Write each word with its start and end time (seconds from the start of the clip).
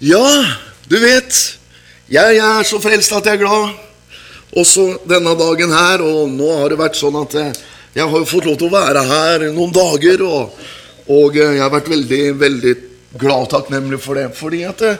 Ja, 0.00 0.24
du 0.88 0.94
vet, 0.96 1.36
jeg 2.08 2.36
er 2.40 2.64
så 2.64 2.78
frelst 2.80 3.12
at 3.12 3.26
jeg 3.28 3.36
er 3.36 3.42
glad. 3.42 3.74
Også 4.56 4.94
denne 5.04 5.34
dagen 5.36 5.74
her, 5.76 6.00
og 6.00 6.30
nå 6.32 6.48
har 6.56 6.72
det 6.72 6.78
vært 6.80 6.96
sånn 6.96 7.18
at 7.20 7.36
jeg, 7.36 7.50
jeg 7.98 8.08
har 8.08 8.24
fått 8.30 8.48
lov 8.48 8.56
til 8.56 8.70
å 8.70 8.78
være 8.78 9.02
her 9.04 9.44
noen 9.52 9.74
dager. 9.76 10.24
Og, 10.24 10.56
og 11.04 11.36
jeg 11.36 11.60
har 11.60 11.74
vært 11.76 11.92
veldig, 11.92 12.22
veldig 12.40 12.74
glad 13.20 13.44
og 13.44 13.52
takknemlig 13.52 14.00
for 14.00 14.16
det. 14.16 14.30
Fordi 14.40 14.64
at 14.70 14.80
det, 14.80 14.96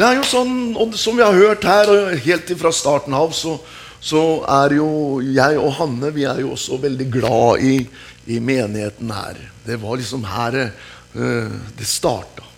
det 0.00 0.08
er 0.08 0.18
jo 0.22 0.26
sånn, 0.32 0.56
og 0.72 0.96
som 0.96 1.20
vi 1.20 1.26
har 1.26 1.36
hørt 1.36 1.68
her, 1.68 1.92
og 1.92 2.24
helt 2.24 2.56
fra 2.64 2.72
starten 2.72 3.20
av, 3.20 3.36
så, 3.36 3.58
så 4.00 4.26
er 4.64 4.78
jo 4.80 4.90
jeg 5.20 5.60
og 5.60 5.76
Hanne 5.82 6.16
vi 6.16 6.24
er 6.24 6.40
jo 6.46 6.56
også 6.56 6.80
veldig 6.80 7.12
glad 7.12 7.60
i, 7.60 7.76
i 8.24 8.40
menigheten 8.40 9.12
her. 9.12 9.44
Det 9.68 9.76
var 9.84 10.00
liksom 10.00 10.24
her 10.32 10.62
uh, 10.64 11.58
det 11.76 11.92
starta. 11.92 12.48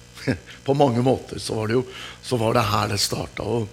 På 0.65 0.75
mange 0.79 1.03
måter 1.03 1.41
så 1.43 1.57
var 1.59 1.71
det 1.71 1.81
jo 1.81 1.85
så 2.23 2.39
var 2.39 2.55
det 2.55 2.69
her 2.71 2.93
det 2.93 3.01
starta. 3.03 3.43
Og, 3.43 3.69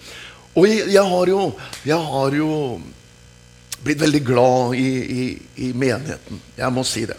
og 0.57 0.67
jeg, 0.67 1.03
har 1.05 1.29
jo, 1.29 1.43
jeg, 1.85 1.99
har 2.13 2.37
jo, 2.37 2.51
blitt 3.83 4.01
veldig 4.01 4.21
glad 4.25 4.75
i, 4.75 4.89
i, 5.23 5.25
i, 5.67 5.71
menigheten. 5.73 6.41
Jeg 6.57 6.75
må 6.75 6.83
si 6.83 7.05
det. 7.07 7.17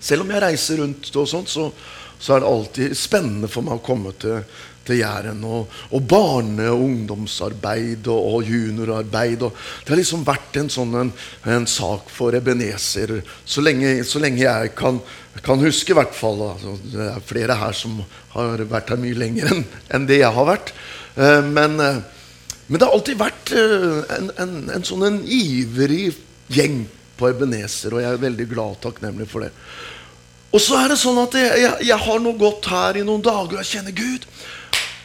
Selv 0.00 0.24
om 0.24 0.32
jeg 0.34 0.42
reiser 0.44 0.82
rundt, 0.82 1.08
og 1.16 1.28
sånt, 1.30 1.48
så, 1.48 1.70
så 2.18 2.34
er 2.34 2.42
det 2.42 2.50
alltid 2.50 2.96
spennende 2.98 3.48
for 3.48 3.64
meg 3.64 3.78
å 3.78 3.84
komme 3.84 4.12
til, 4.20 4.42
til 4.84 5.00
Jæren. 5.00 5.40
Og, 5.48 5.72
og 5.96 6.04
barne- 6.10 6.68
og 6.74 6.84
ungdomsarbeid 6.84 8.10
og, 8.12 8.28
og 8.34 8.50
juniorarbeid. 8.50 9.46
Og 9.46 9.56
det 9.84 9.94
har 9.94 10.02
liksom 10.02 10.26
vært 10.26 10.60
en 10.60 10.72
sånn 10.72 10.94
en, 11.00 11.12
en 11.56 11.68
sak 11.70 12.12
for 12.12 12.36
Ebenezer 12.36 13.16
så 13.44 13.64
lenge, 13.64 13.96
så 14.04 14.20
lenge 14.20 14.44
jeg 14.44 14.74
kan, 14.76 15.00
kan 15.42 15.62
huske, 15.62 15.92
i 15.92 15.96
hvert 15.98 16.14
fall. 16.14 16.42
Altså, 16.52 16.76
det 16.92 17.08
er 17.10 17.24
flere 17.26 17.56
her 17.58 17.74
som 17.76 17.98
har 18.34 18.62
vært 18.70 18.92
her 18.94 19.00
mye 19.00 19.18
lenger 19.18 19.50
enn 19.50 19.64
en 19.96 20.06
det 20.08 20.20
jeg 20.20 20.36
har 20.36 20.46
vært. 20.48 20.74
Eh, 21.16 21.40
men, 21.46 21.78
eh, 21.82 22.02
men, 22.68 22.78
det 22.78 22.86
har 22.86 22.94
alltid 22.94 23.18
vært 23.20 23.54
eh, 23.56 23.98
en, 24.18 24.30
en, 24.38 24.54
en, 24.76 24.86
sånn 24.86 25.06
en 25.08 25.20
ivrig 25.24 26.14
gjeng 26.52 26.84
på 27.18 27.30
Ebenezer, 27.30 27.94
og 27.94 28.02
jeg 28.02 28.14
er 28.14 28.24
veldig 28.24 28.48
glad 28.50 28.78
og 28.78 28.82
takknemlig 28.86 29.28
for 29.30 29.46
det. 29.46 29.52
Og 30.54 30.62
så 30.62 30.78
er 30.78 30.92
det 30.92 31.00
sånn 31.00 31.18
at 31.18 31.34
jeg, 31.34 31.50
jeg, 31.64 31.88
jeg 31.90 31.98
har 32.06 32.20
nå 32.22 32.34
gått 32.38 32.68
her 32.70 33.00
i 33.00 33.06
noen 33.06 33.22
dager, 33.24 33.56
og 33.56 33.62
jeg 33.62 33.72
kjenner 33.72 33.96
Gud. 33.98 34.26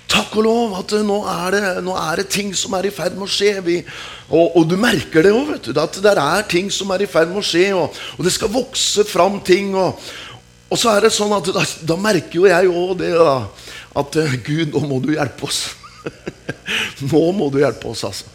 Takk 0.09 0.39
og 0.39 0.45
lov 0.45 0.71
at 0.79 0.93
nå 1.05 1.19
er, 1.29 1.53
det, 1.53 1.61
nå 1.85 1.93
er 1.93 2.21
det 2.21 2.31
ting 2.33 2.49
som 2.57 2.73
er 2.77 2.87
i 2.89 2.93
ferd 2.93 3.13
med 3.17 3.27
å 3.27 3.29
skje. 3.29 3.51
Vi, 3.65 3.75
og, 4.29 4.55
og, 4.57 4.63
du 4.69 4.73
merker 4.81 5.25
det 5.25 5.33
òg, 5.35 5.51
at 5.69 5.99
det 6.01 6.13
er 6.15 6.47
ting 6.49 6.71
som 6.73 6.89
er 6.95 7.03
i 7.05 7.09
ferd 7.09 7.29
med 7.29 7.43
å 7.43 7.45
skje. 7.45 7.67
Og, 7.77 7.99
og 8.17 8.25
det 8.25 8.33
skal 8.33 8.51
vokse 8.53 9.05
fram 9.05 9.37
ting. 9.45 9.75
Og, 9.77 9.99
og, 10.65 10.77
så 10.79 10.95
er 10.95 11.05
det 11.05 11.13
sånn 11.13 11.35
at 11.37 11.51
da, 11.53 11.65
da 11.93 11.99
merker 12.01 12.41
jo 12.41 12.47
jeg 12.49 12.71
òg 12.71 12.95
det 13.03 13.11
da, 13.19 13.35
at 14.01 14.17
uh, 14.17 14.39
Gud, 14.45 14.73
nå 14.73 14.81
må 14.89 14.97
du 15.03 15.11
hjelpe 15.13 15.45
oss. 15.45 15.67
nå 17.11 17.23
må 17.37 17.51
du 17.53 17.61
hjelpe 17.61 17.93
oss, 17.93 18.07
altså. 18.09 18.33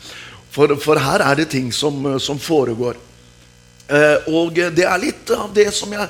For, 0.55 0.77
for 0.79 1.01
her 1.03 1.25
er 1.27 1.41
det 1.41 1.49
ting 1.51 1.73
som, 1.75 1.97
eh, 2.07 2.21
som 2.23 2.39
foregår. 2.39 3.01
Eh, 3.85 4.29
og 4.33 4.55
det 4.55 4.85
er 4.87 5.01
litt 5.03 5.29
av 5.35 5.51
det 5.53 5.67
som 5.77 5.91
jeg, 5.93 6.07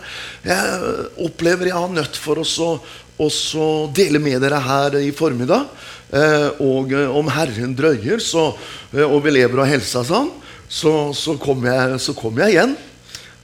jeg 0.46 0.90
opplever 1.24 1.70
jeg 1.70 1.74
har 1.74 1.90
nødt 1.90 2.18
for 2.20 2.38
oss 2.42 2.52
å, 2.62 2.76
også 3.22 3.90
dele 3.94 4.18
med 4.22 4.42
dere 4.42 4.60
her 4.62 4.96
i 4.98 5.12
formiddag. 5.14 5.68
Eh, 6.14 6.48
og 6.62 6.92
eh, 6.94 7.10
om 7.10 7.28
Herren 7.32 7.74
drøyer, 7.76 8.22
så, 8.22 8.50
eh, 8.94 9.04
og 9.04 9.22
vi 9.24 9.34
lever 9.34 9.62
av 9.62 9.70
helsa 9.70 10.04
sånn, 10.06 10.30
så, 10.68 11.12
så 11.14 11.36
kommer 11.40 11.72
jeg, 11.72 12.14
kom 12.18 12.38
jeg, 12.42 12.54
igjen. 12.54 12.76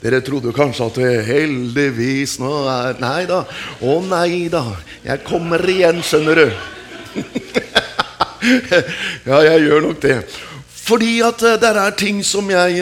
Dere 0.01 0.21
trodde 0.25 0.53
kanskje 0.55 0.87
at 0.89 0.95
heldigvis 1.27 2.39
nå 2.41 2.51
er 2.71 2.97
Nei 3.03 3.25
da. 3.29 3.43
Å 3.85 3.99
nei 4.01 4.47
da. 4.49 4.63
Jeg 5.05 5.21
kommer 5.27 5.61
igjen, 5.69 6.01
skjønner 6.01 6.41
du. 6.41 6.47
ja, 9.29 9.43
jeg 9.45 9.67
gjør 9.67 9.85
nok 9.85 10.01
det. 10.01 10.17
Fordi 10.81 11.11
at 11.27 11.45
det 11.61 11.69
er 11.69 11.93
ting 11.99 12.23
som 12.25 12.49
jeg 12.49 12.81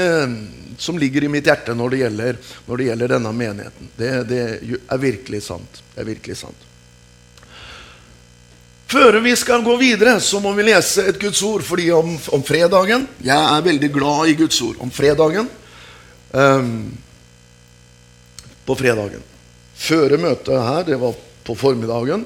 som 0.79 0.95
ligger 0.95 1.27
i 1.27 1.33
mitt 1.33 1.47
hjerte 1.49 1.75
når 1.75 1.91
det 1.91 2.01
gjelder, 2.05 2.39
når 2.69 2.79
det 2.79 2.87
gjelder 2.87 3.13
denne 3.17 3.35
menigheten. 3.35 3.91
Det, 3.99 4.11
det, 4.29 4.41
er 4.79 5.03
virkelig 5.03 5.43
sant. 5.49 5.81
Det 5.91 6.05
er 6.05 6.07
virkelig 6.13 6.39
sant. 6.39 6.68
Før 8.89 9.19
vi 9.21 9.35
skal 9.37 9.61
gå 9.61 9.75
videre, 9.77 10.15
så 10.17 10.39
må 10.41 10.49
vi 10.57 10.65
lese 10.65 11.03
et 11.11 11.19
Guds 11.21 11.41
ord. 11.45 11.61
fordi 11.61 11.91
om, 11.93 12.15
om 12.33 12.43
fredagen 12.43 13.07
Jeg 13.21 13.37
er 13.37 13.61
veldig 13.61 13.89
glad 13.93 14.31
i 14.31 14.37
Guds 14.39 14.61
ord. 14.65 14.79
Om 14.81 14.89
fredagen 14.89 15.49
um, 16.33 16.89
På 18.65 18.75
fredagen. 18.75 19.21
Før 19.77 20.17
møtet 20.17 20.57
her, 20.57 20.83
det 20.87 20.97
var 20.99 21.13
på 21.45 21.55
formiddagen, 21.55 22.25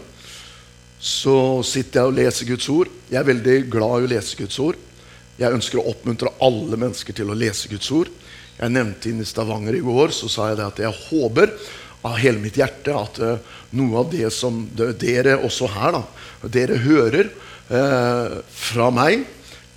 så 0.99 1.61
sitter 1.67 1.99
jeg 1.99 2.09
og 2.09 2.17
leser 2.17 2.47
Guds 2.47 2.69
ord. 2.71 2.89
Jeg 3.11 3.19
er 3.19 3.27
veldig 3.27 3.57
glad 3.71 3.99
i 3.99 4.07
å 4.07 4.11
lese 4.15 4.39
Guds 4.39 4.57
ord. 4.63 4.79
Jeg 5.37 5.53
ønsker 5.53 5.79
å 5.79 5.85
oppmuntre 5.91 6.31
alle 6.43 6.79
mennesker 6.79 7.15
til 7.15 7.29
å 7.29 7.37
lese 7.37 7.69
Guds 7.71 7.91
ord. 7.91 8.09
Jeg 8.55 8.71
nevnte 8.71 9.11
inn 9.11 9.21
i 9.21 9.27
Stavanger 9.27 9.75
i 9.75 9.83
går 9.83 10.15
så 10.15 10.31
sa 10.31 10.49
jeg 10.49 10.61
det 10.61 10.69
at 10.71 10.81
jeg 10.85 10.99
håper 11.09 11.51
av 12.03 12.19
hele 12.19 12.41
mitt 12.43 12.59
hjerte 12.59 12.95
at 12.97 13.19
uh, 13.23 13.37
noe 13.77 14.03
av 14.03 14.11
det 14.11 14.29
som 14.35 14.63
dere 14.75 15.37
også 15.39 15.69
her, 15.73 15.95
da, 15.95 16.03
dere 16.51 16.79
hører 16.83 17.31
uh, 17.71 18.39
fra 18.51 18.89
meg, 18.93 19.23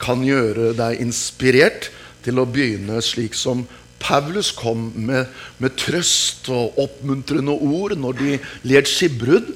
kan 0.02 0.20
gjøre 0.26 0.74
deg 0.76 1.00
inspirert 1.00 1.90
til 2.26 2.42
å 2.42 2.48
begynne 2.50 2.98
slik 3.04 3.36
som 3.38 3.64
Paulus 4.02 4.50
kom 4.52 4.90
med, 5.06 5.30
med 5.62 5.76
trøst 5.80 6.50
og 6.52 6.76
oppmuntrende 6.82 7.54
ord 7.54 7.96
når 7.96 8.18
de 8.18 8.34
led 8.68 8.90
skipbrudd. 8.90 9.54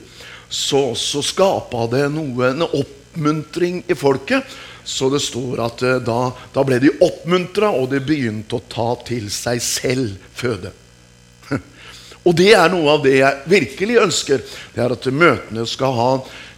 Så, 0.50 0.97
så 0.98 1.20
skapa 1.22 1.84
det 1.92 2.09
noe, 2.10 2.48
en 2.48 2.64
oppmuntring 2.66 3.84
i 3.86 3.94
folket. 3.98 4.48
Så 4.82 5.10
det 5.12 5.20
står 5.22 5.60
at 5.66 5.84
uh, 5.86 5.98
da, 6.03 6.20
da 6.54 6.64
ble 6.66 6.80
de 6.82 6.94
oppmuntra, 7.04 7.75
og 7.76 7.91
de 7.92 8.00
begynte 8.03 8.59
å 8.59 8.64
ta 8.70 8.94
til 9.06 9.28
seg 9.34 9.60
selv 9.62 10.30
føde. 10.34 10.72
Og 12.28 12.36
det 12.36 12.50
er 12.53 12.69
noe 12.72 12.97
av 12.97 13.04
det 13.04 13.16
jeg 13.20 13.48
virkelig 13.48 13.97
ønsker. 14.03 14.42
Det 14.75 14.82
er 14.84 14.92
at 14.92 15.08
møtene 15.12 15.64
skal 15.69 15.97
ha 15.97 16.10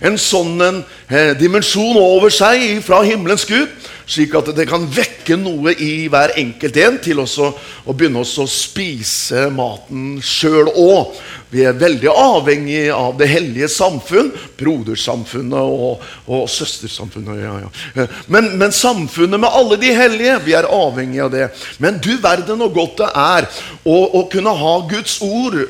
en 0.03 0.19
sånn 0.19 0.61
en, 0.63 0.85
eh, 1.09 1.33
dimensjon 1.39 1.97
over 1.97 2.31
seg 2.31 2.83
fra 2.83 3.03
himmelens 3.07 3.45
Gud, 3.47 3.71
slik 4.07 4.35
at 4.35 4.51
det 4.57 4.67
kan 4.69 4.87
vekke 4.91 5.37
noe 5.39 5.73
i 5.79 6.09
hver 6.11 6.35
enkelt 6.41 6.77
en 6.83 6.99
til 7.03 7.23
også, 7.23 7.53
å 7.87 7.95
begynne 7.95 8.25
å 8.25 8.47
spise 8.51 9.47
maten 9.55 10.17
sjøl 10.23 10.69
òg. 10.69 11.15
Vi 11.53 11.63
er 11.69 11.77
veldig 11.77 12.11
avhengig 12.11 12.87
av 12.95 13.15
det 13.21 13.29
hellige 13.29 13.69
samfunn, 13.69 14.33
brodersamfunnet 14.59 15.59
og, 15.61 16.03
og 16.27 16.49
søstersamfunnet. 16.51 17.43
Ja, 17.45 17.55
ja. 17.63 18.07
Men, 18.27 18.57
men, 18.59 18.73
samfunnet 18.73 19.41
med 19.41 19.53
alle 19.53 19.79
de 19.81 19.93
hellige, 19.95 20.41
vi 20.47 20.57
er 20.57 20.69
avhengig 20.69 21.23
av 21.23 21.31
det. 21.35 21.51
Men 21.79 22.01
du 22.03 22.17
verden 22.23 22.59
hvor 22.65 22.75
godt 22.75 23.05
det 23.05 23.13
er 23.13 23.49
å, 23.85 23.97
å 24.19 24.27
kunne 24.33 24.57
ha 24.57 24.75
Guds 24.91 25.21
ord 25.23 25.61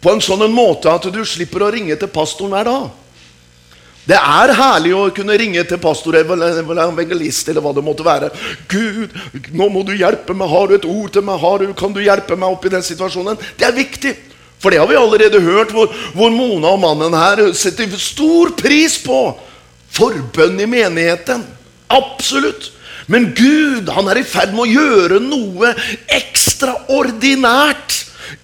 på 0.00 0.14
en 0.14 0.22
sånn 0.24 0.46
måte 0.52 0.92
at 0.92 1.08
du 1.12 1.20
slipper 1.28 1.64
å 1.64 1.72
ringe 1.72 1.96
til 1.98 2.12
pastoren 2.12 2.54
hver 2.54 2.68
dag. 2.68 2.99
Det 4.10 4.18
er 4.18 4.50
herlig 4.58 4.90
å 4.96 5.04
kunne 5.14 5.36
ringe 5.38 5.62
til 5.68 5.78
pastor 5.78 6.16
evangelist 6.18 7.50
eller 7.50 7.62
hva 7.62 7.72
det 7.76 7.84
måtte 7.86 8.06
være. 8.06 8.32
'Gud, 8.66 9.14
nå 9.54 9.68
må 9.70 9.84
du 9.86 9.94
hjelpe 9.94 10.34
meg. 10.34 10.50
Har 10.50 10.66
du 10.66 10.74
et 10.74 10.88
ord 10.88 11.12
til 11.14 11.22
meg? 11.26 11.44
Du, 11.62 11.70
kan 11.78 11.94
du 11.94 12.02
hjelpe 12.02 12.34
meg 12.34 12.50
opp 12.50 12.66
i 12.66 12.74
den 12.74 12.82
situasjonen?' 12.82 13.38
Det 13.58 13.68
er 13.68 13.76
viktig. 13.76 14.16
For 14.60 14.74
det 14.74 14.80
har 14.82 14.90
vi 14.90 14.98
allerede 14.98 15.40
hørt, 15.40 15.70
hvor, 15.72 15.88
hvor 16.12 16.34
Mona 16.34 16.74
og 16.74 16.82
mannen 16.82 17.14
her 17.16 17.52
setter 17.56 17.88
stor 17.96 18.50
pris 18.58 18.98
på 19.00 19.20
forbønn 19.94 20.60
i 20.60 20.68
menigheten. 20.68 21.46
Absolutt. 21.88 22.72
Men 23.10 23.30
Gud 23.34 23.88
han 23.94 24.10
er 24.10 24.20
i 24.20 24.26
ferd 24.26 24.52
med 24.52 24.66
å 24.66 24.74
gjøre 24.74 25.22
noe 25.22 25.72
ekstraordinært 26.18 27.96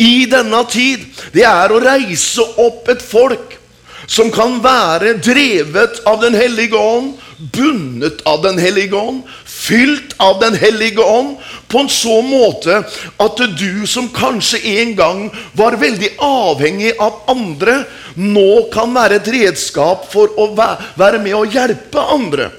i 0.02 0.24
denne 0.30 0.62
tid. 0.72 1.04
Det 1.34 1.44
er 1.46 1.74
å 1.74 1.82
reise 1.82 2.42
opp 2.64 2.88
et 2.94 3.04
folk 3.04 3.58
som 4.06 4.30
kan 4.30 4.60
være 4.62 5.16
drevet 5.22 6.00
av 6.06 6.20
Den 6.22 6.34
hellige 6.38 6.78
ånd, 6.78 7.16
bundet 7.38 8.22
av 8.26 8.42
Den 8.42 8.58
hellige 8.58 8.94
ånd, 8.96 9.22
fylt 9.44 10.14
av 10.22 10.40
Den 10.40 10.54
hellige 10.54 11.02
ånd, 11.02 11.36
på 11.68 11.82
en 11.82 11.90
så 11.90 12.20
måte 12.22 12.78
at 13.18 13.42
du 13.58 13.86
som 13.90 14.08
kanskje 14.14 14.62
en 14.78 14.94
gang 14.98 15.22
var 15.58 15.78
veldig 15.80 16.12
avhengig 16.22 16.94
av 17.02 17.24
andre, 17.30 17.80
nå 18.14 18.68
kan 18.72 18.94
være 18.94 19.20
et 19.20 19.32
redskap 19.34 20.06
for 20.12 20.32
å 20.38 20.52
være 20.54 21.20
med 21.22 21.34
og 21.34 21.52
hjelpe 21.52 22.06
andre. 22.14 22.50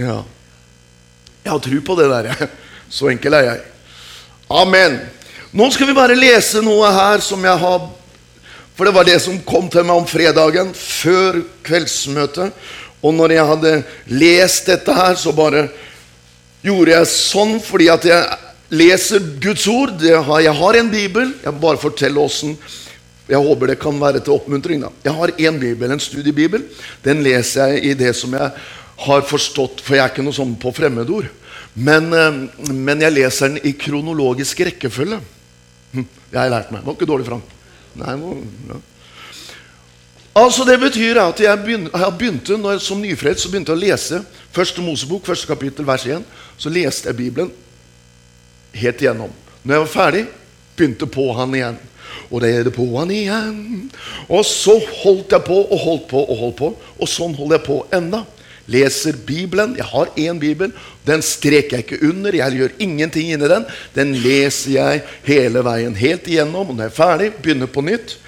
Ja. 0.00 0.22
Jeg 1.44 1.52
har 1.52 1.62
tro 1.64 1.80
på 1.84 1.96
det 1.98 2.08
der. 2.12 2.48
Så 2.90 3.10
enkel 3.10 3.36
er 3.38 3.46
jeg. 3.46 3.60
Amen. 4.50 4.98
Nå 5.54 5.66
skal 5.74 5.88
vi 5.90 5.96
bare 5.96 6.16
lese 6.18 6.62
noe 6.62 6.88
her 6.94 7.22
som 7.22 7.42
jeg 7.44 7.58
har 7.62 7.88
for 8.80 8.88
det 8.88 8.96
var 8.96 9.04
det 9.04 9.18
som 9.20 9.34
kom 9.44 9.66
til 9.68 9.84
meg 9.84 9.98
om 10.00 10.06
fredagen, 10.08 10.70
før 10.72 11.42
kveldsmøtet. 11.68 12.54
Og 13.04 13.12
når 13.12 13.34
jeg 13.34 13.48
hadde 13.50 13.72
lest 14.08 14.70
dette 14.72 14.94
her, 14.96 15.18
så 15.20 15.34
bare 15.36 15.66
gjorde 16.64 16.94
jeg 16.94 17.10
sånn 17.12 17.52
fordi 17.60 17.90
at 17.92 18.06
jeg 18.08 18.38
leser 18.72 19.26
Guds 19.44 19.66
ord. 19.68 20.00
Har, 20.00 20.40
jeg 20.46 20.56
har 20.62 20.78
en 20.80 20.88
bibel. 20.94 21.34
Jeg 21.44 21.60
bare 21.60 21.82
forteller 21.82 22.24
åssen 22.24 22.56
Jeg 23.28 23.44
håper 23.44 23.74
det 23.74 23.78
kan 23.84 24.00
være 24.00 24.24
til 24.24 24.38
oppmuntring. 24.38 24.80
da. 24.80 24.94
Jeg 25.04 25.12
har 25.20 25.36
én 25.36 25.60
bibel, 25.60 25.92
en 25.92 26.00
studiebibel. 26.00 26.64
Den 27.04 27.20
leser 27.20 27.74
jeg 27.76 27.84
i 27.84 27.94
det 28.00 28.16
som 28.16 28.32
jeg 28.32 28.50
har 29.04 29.28
forstått, 29.28 29.84
for 29.84 29.94
jeg 30.00 30.06
er 30.06 30.14
ikke 30.14 30.24
noe 30.24 30.40
sånn 30.40 30.56
på 30.56 30.72
fremmedord. 30.72 31.28
Men, 31.76 32.12
eh, 32.16 32.72
men 32.72 33.04
jeg 33.04 33.12
leser 33.12 33.52
den 33.52 33.60
i 33.60 33.76
kronologisk 33.76 34.64
rekkefølge. 34.72 35.20
Hm, 35.92 36.08
Jeg 36.32 36.40
har 36.40 36.48
lært 36.48 36.72
meg. 36.72 36.80
Det 36.80 36.86
var 36.86 36.96
ikke 36.96 37.12
dårlig, 37.12 37.28
Frank. 37.28 37.59
Nei, 37.98 38.14
må, 38.20 38.36
ja. 38.70 38.78
Altså 40.40 40.64
Det 40.64 40.78
betyr 40.78 41.18
at 41.18 41.40
jeg, 41.42 41.58
begynte, 41.58 41.90
jeg 41.98 42.18
begynte 42.18 42.58
når, 42.58 42.78
som 42.78 43.00
nyfrelst 43.02 43.44
så 43.44 43.50
begynte 43.50 43.74
jeg 43.74 43.80
å 43.80 43.82
lese 43.82 44.20
første 44.54 44.82
Mosebok, 44.84 45.24
første 45.26 45.48
kapittel, 45.50 45.86
vers 45.86 46.06
1. 46.06 46.22
Så 46.58 46.70
leste 46.70 47.10
jeg 47.10 47.18
Bibelen 47.18 47.50
helt 48.74 49.02
igjennom. 49.02 49.32
Når 49.62 49.74
jeg 49.74 49.84
var 49.84 49.94
ferdig, 49.94 50.26
begynte 50.76 51.08
på 51.10 51.26
han 51.34 51.54
igjen. 51.54 51.78
Og 52.30 52.42
det 52.42 52.50
er 52.54 52.66
det 52.66 52.74
på 52.74 52.86
han 52.94 53.10
igjen. 53.10 53.90
Og 54.28 54.44
så 54.46 54.76
holdt 55.02 55.34
jeg 55.34 55.44
på 55.46 55.58
og 55.64 55.82
holdt 55.82 56.06
på 56.10 56.22
og 56.22 56.44
holdt 56.44 56.58
på. 56.62 56.70
Og 56.98 57.10
sånn 57.10 57.34
holder 57.34 57.58
jeg 57.58 57.66
på 57.66 57.80
enda. 57.96 58.22
Leser 58.70 59.18
Bibelen. 59.26 59.74
Jeg 59.78 59.88
har 59.90 60.12
én 60.16 60.40
bibel. 60.40 60.72
Den 61.06 61.22
streker 61.26 61.78
jeg 61.78 61.86
ikke 61.86 62.08
under. 62.08 62.34
Jeg 62.38 62.58
gjør 62.58 62.76
ingenting 62.78 63.32
inni 63.34 63.50
den. 63.50 63.66
Den 63.94 64.14
leser 64.22 64.76
jeg 64.76 65.04
hele 65.26 65.64
veien 65.66 65.96
helt 65.98 66.28
igjennom. 66.30 66.70
Og 66.70 66.76
når 66.76 66.86
jeg 66.88 66.92
er 66.92 66.98
ferdig, 66.98 67.30
begynner 67.42 67.70
på 67.70 67.84
nytt. 67.86 68.18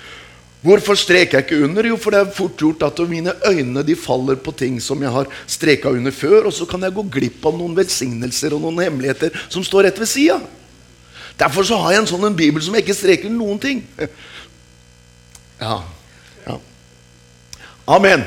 Hvorfor 0.62 0.94
streker 0.94 1.40
jeg 1.40 1.46
ikke 1.48 1.64
under? 1.66 1.86
Jo, 1.90 1.96
for 1.98 2.14
det 2.14 2.20
er 2.22 2.34
fort 2.36 2.54
gjort 2.58 2.84
at 2.86 3.00
mine 3.10 3.34
øyne 3.50 3.96
faller 3.98 4.36
på 4.38 4.52
ting 4.54 4.80
som 4.80 5.02
jeg 5.02 5.10
har 5.10 5.26
streka 5.46 5.90
under 5.90 6.10
før, 6.14 6.46
og 6.46 6.52
så 6.52 6.64
kan 6.64 6.82
jeg 6.82 6.94
gå 6.94 7.02
glipp 7.02 7.46
av 7.46 7.56
noen 7.58 7.74
velsignelser 7.74 8.54
og 8.54 8.62
noen 8.62 8.78
hemmeligheter 8.78 9.34
som 9.48 9.64
står 9.64 9.88
rett 9.88 9.98
ved 9.98 10.06
sida. 10.06 10.38
Derfor 11.38 11.66
så 11.66 11.80
har 11.82 11.92
jeg 11.92 12.02
en 12.04 12.06
sånn 12.12 12.28
en 12.28 12.36
bibel 12.36 12.62
som 12.62 12.74
jeg 12.74 12.84
ikke 12.84 12.98
streker 12.98 13.30
noen 13.30 13.58
ting. 13.58 13.84
Ja. 15.62 15.76
ja. 16.42 16.56
Amen. 17.86 18.24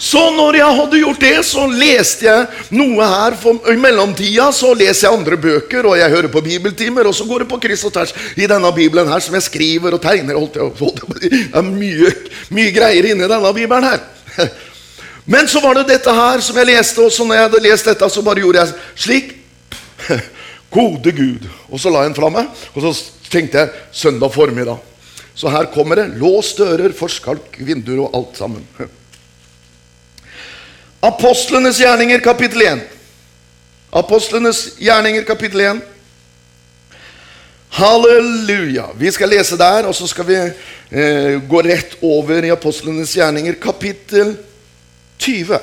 Så 0.00 0.20
når 0.32 0.56
jeg 0.56 0.76
hadde 0.78 1.00
gjort 1.02 1.20
det, 1.20 1.34
så 1.44 1.66
leste 1.68 2.24
jeg 2.24 2.70
noe 2.72 3.04
her. 3.04 3.34
For 3.36 3.68
I 3.68 3.76
mellomtida 3.80 4.46
så 4.56 4.72
leser 4.72 5.06
jeg 5.06 5.18
andre 5.18 5.36
bøker, 5.40 5.86
og 5.90 5.98
jeg 6.00 6.14
hører 6.14 6.32
på 6.32 6.42
bibeltimer. 6.44 7.10
Og 7.10 7.16
så 7.16 7.26
går 7.28 7.44
det 7.44 7.50
på 7.50 7.58
kryss 7.60 7.84
og 7.88 7.92
tvers 7.94 8.14
i 8.32 8.48
denne 8.48 8.70
bibelen 8.76 9.10
her 9.12 9.20
som 9.20 9.36
jeg 9.36 9.44
skriver 9.44 9.96
og 9.96 10.02
tegner. 10.02 10.40
Det 10.40 11.30
er 11.52 11.66
mye, 11.66 12.12
mye 12.56 12.74
greier 12.74 13.10
inni 13.10 13.28
denne 13.28 13.54
bibelen 13.56 13.88
her. 13.90 14.00
Men 15.30 15.48
så 15.50 15.60
var 15.62 15.76
det 15.76 15.90
dette 15.90 16.14
her 16.16 16.40
som 16.42 16.56
jeg 16.58 16.70
leste, 16.70 17.04
og 17.04 17.12
så 17.12 17.26
når 17.26 17.36
jeg 17.36 17.46
hadde 17.48 17.64
lest 17.66 17.90
dette, 17.90 18.08
så 18.10 18.22
bare 18.24 18.42
gjorde 18.42 18.62
jeg 18.62 19.02
slik. 19.04 19.34
Gode 20.74 21.12
Gud. 21.12 21.44
Og 21.68 21.82
så 21.82 21.92
la 21.92 22.06
jeg 22.06 22.12
den 22.12 22.16
fra 22.18 22.30
meg, 22.32 22.48
og 22.72 22.86
så 22.86 22.94
tenkte 23.30 23.66
jeg 23.66 23.84
søndag 24.00 24.32
formiddag. 24.32 24.80
Så 25.36 25.52
her 25.52 25.68
kommer 25.74 26.00
det. 26.00 26.08
Lås 26.20 26.54
dører, 26.58 26.92
forskalk 26.96 27.60
vinduer 27.60 28.06
og 28.06 28.16
alt 28.16 28.40
sammen. 28.40 28.64
Apostlenes 31.00 31.78
gjerninger, 31.80 32.20
kapittel 32.20 32.62
1. 32.62 32.80
Apostlenes 33.90 34.66
gjerninger, 34.78 35.24
kapittel 35.24 35.60
1. 35.60 35.80
Halleluja. 37.70 38.90
Vi 39.00 39.12
skal 39.12 39.32
lese 39.32 39.56
der, 39.56 39.88
og 39.88 39.94
så 39.96 40.06
skal 40.10 40.28
vi 40.28 40.36
eh, 40.36 41.38
gå 41.48 41.62
rett 41.64 41.96
over 42.04 42.44
i 42.44 42.52
Apostlenes 42.52 43.14
gjerninger, 43.16 43.56
kapittel 43.62 44.34
20. 45.18 45.56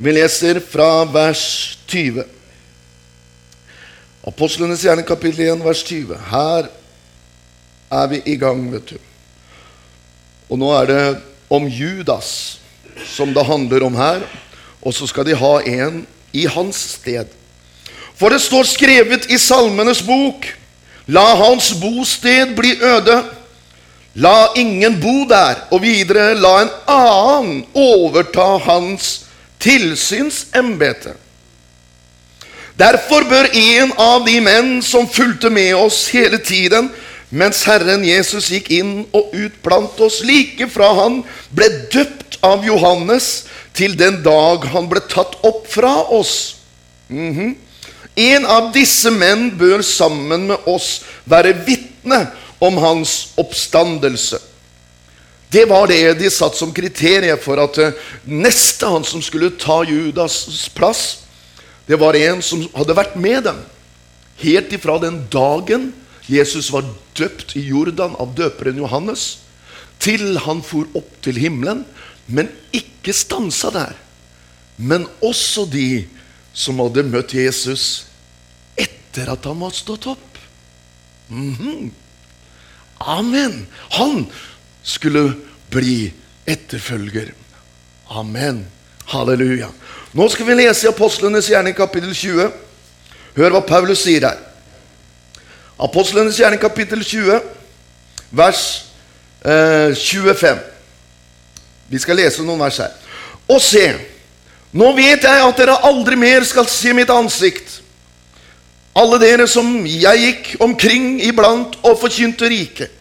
Vi 0.00 0.16
leser 0.16 0.62
fra 0.72 1.04
vers 1.04 1.44
20. 1.86 2.24
Apostlenes 4.24 4.88
gjerning, 4.88 5.04
kapittel 5.04 5.50
1, 5.52 5.64
vers 5.68 5.84
20. 5.84 6.16
Her 6.32 6.72
er 7.92 8.06
vi 8.08 8.24
i 8.24 8.40
gang, 8.40 8.64
vet 8.72 8.96
du. 8.96 8.98
Og 10.48 10.64
nå 10.64 10.72
er 10.80 10.88
det 10.88 11.06
om 11.52 11.68
Judas 11.68 12.63
som 13.06 13.34
det 13.34 13.46
handler 13.46 13.86
om 13.86 13.96
her. 13.96 14.24
Og 14.82 14.94
så 14.94 15.06
skal 15.06 15.26
de 15.26 15.36
ha 15.38 15.54
en 15.60 16.04
i 16.32 16.46
hans 16.46 16.76
sted. 16.98 17.26
For 18.14 18.30
det 18.30 18.42
står 18.42 18.68
skrevet 18.68 19.30
i 19.30 19.38
Salmenes 19.38 20.02
bok 20.04 20.46
La 21.06 21.34
hans 21.36 21.74
bosted 21.80 22.54
bli 22.56 22.78
øde. 22.80 23.24
La 24.14 24.48
ingen 24.56 25.00
bo 25.00 25.26
der. 25.28 25.66
Og 25.70 25.82
videre 25.82 26.34
la 26.34 26.54
en 26.62 26.72
annen 26.88 27.60
overta 27.74 28.56
hans 28.64 29.24
tilsynsembete. 29.60 31.12
Derfor 32.78 33.22
bør 33.30 33.52
en 33.54 33.92
av 33.98 34.24
de 34.26 34.40
menn 34.42 34.80
som 34.82 35.06
fulgte 35.06 35.50
med 35.50 35.76
oss 35.78 36.08
hele 36.10 36.40
tiden, 36.42 36.88
mens 37.34 37.64
Herren 37.66 38.04
Jesus 38.06 38.48
gikk 38.52 38.70
inn 38.76 38.92
og 39.10 39.32
ut 39.34 39.56
blant 39.64 39.98
oss, 40.04 40.20
like 40.22 40.68
fra 40.70 40.92
han 41.00 41.22
ble 41.54 41.66
døpt 41.90 42.38
av 42.46 42.62
Johannes, 42.66 43.48
til 43.74 43.96
den 43.98 44.20
dag 44.22 44.68
han 44.70 44.86
ble 44.90 45.02
tatt 45.10 45.34
opp 45.42 45.66
fra 45.66 45.96
oss. 46.14 46.56
Mhm. 47.08 47.56
En 48.14 48.46
av 48.46 48.70
disse 48.72 49.10
menn 49.10 49.48
bør 49.58 49.82
sammen 49.82 50.46
med 50.46 50.68
oss 50.70 51.02
være 51.26 51.56
vitne 51.66 52.28
om 52.62 52.76
hans 52.78 53.32
oppstandelse. 53.36 54.38
Det 55.50 55.64
var 55.68 55.90
det 55.90 56.18
de 56.18 56.30
satt 56.30 56.54
som 56.56 56.72
kriterium 56.74 57.38
for 57.42 57.58
at 57.62 57.78
eh, 57.78 57.98
neste 58.24 58.86
han 58.86 59.04
som 59.06 59.22
skulle 59.22 59.50
ta 59.58 59.82
Judas' 59.82 60.70
plass, 60.74 61.02
det 61.86 61.98
var 61.98 62.14
en 62.14 62.40
som 62.42 62.62
hadde 62.74 62.96
vært 62.96 63.18
med 63.18 63.42
dem 63.44 63.58
helt 64.40 64.72
ifra 64.72 64.96
den 65.02 65.20
dagen 65.30 65.92
Jesus 66.30 66.70
var 66.72 66.86
døpt 67.16 67.56
i 67.56 67.66
Jordan 67.68 68.16
av 68.20 68.32
døperen 68.36 68.78
Johannes, 68.80 69.44
til 70.00 70.38
han 70.44 70.62
for 70.64 70.88
opp 70.96 71.10
til 71.24 71.38
himmelen, 71.40 71.84
men 72.26 72.48
ikke 72.74 73.12
stansa 73.16 73.70
der. 73.74 73.94
Men 74.76 75.06
også 75.22 75.66
de 75.70 76.06
som 76.56 76.80
hadde 76.82 77.04
møtt 77.06 77.34
Jesus 77.36 78.06
etter 78.80 79.30
at 79.34 79.46
han 79.46 79.60
var 79.60 79.74
stått 79.76 80.08
opp. 80.10 80.40
Mhm. 81.28 81.92
Amen. 83.00 83.66
Han 83.98 84.26
skulle 84.82 85.34
bli 85.70 86.12
etterfølger. 86.46 87.32
Amen. 88.08 88.64
Halleluja. 89.12 89.68
Nå 90.12 90.28
skal 90.30 90.46
vi 90.46 90.56
lese 90.56 90.86
i 90.86 90.92
Apostlenes 90.92 91.48
gjerning 91.50 91.74
kapittel 91.76 92.14
20. 92.14 92.52
Hør 93.36 93.56
hva 93.56 93.62
Paulus 93.66 94.04
sier 94.06 94.24
her. 94.28 94.40
Apostlenes 95.78 96.38
gjerning 96.38 96.60
kapittel 96.62 97.02
20, 97.02 97.40
vers 98.30 98.60
eh, 99.42 99.94
25. 99.94 100.58
Vi 101.90 101.98
skal 101.98 102.18
lese 102.18 102.44
noen 102.46 102.62
vers 102.62 102.78
her. 102.82 102.92
Og 103.50 103.60
se, 103.62 103.84
nå 104.74 104.90
vet 104.96 105.26
jeg 105.26 105.46
at 105.46 105.58
dere 105.58 105.80
aldri 105.86 106.16
mer 106.18 106.46
skal 106.46 106.68
se 106.70 106.94
mitt 106.96 107.10
ansikt. 107.12 107.80
Alle 108.94 109.18
dere 109.18 109.48
som 109.50 109.66
jeg 109.86 110.22
gikk 110.22 110.52
omkring 110.62 111.18
iblant 111.26 111.74
og 111.82 111.98
forkynte 111.98 112.46
riket. 112.50 113.00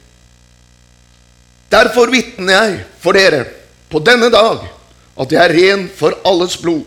Derfor 1.74 2.10
vitner 2.14 2.54
jeg 2.54 2.80
for 3.02 3.18
dere 3.18 3.46
på 3.90 4.02
denne 4.02 4.30
dag 4.34 4.66
at 5.14 5.32
jeg 5.34 5.42
er 5.42 5.54
ren 5.54 5.86
for 5.94 6.18
alles 6.26 6.58
blod. 6.58 6.82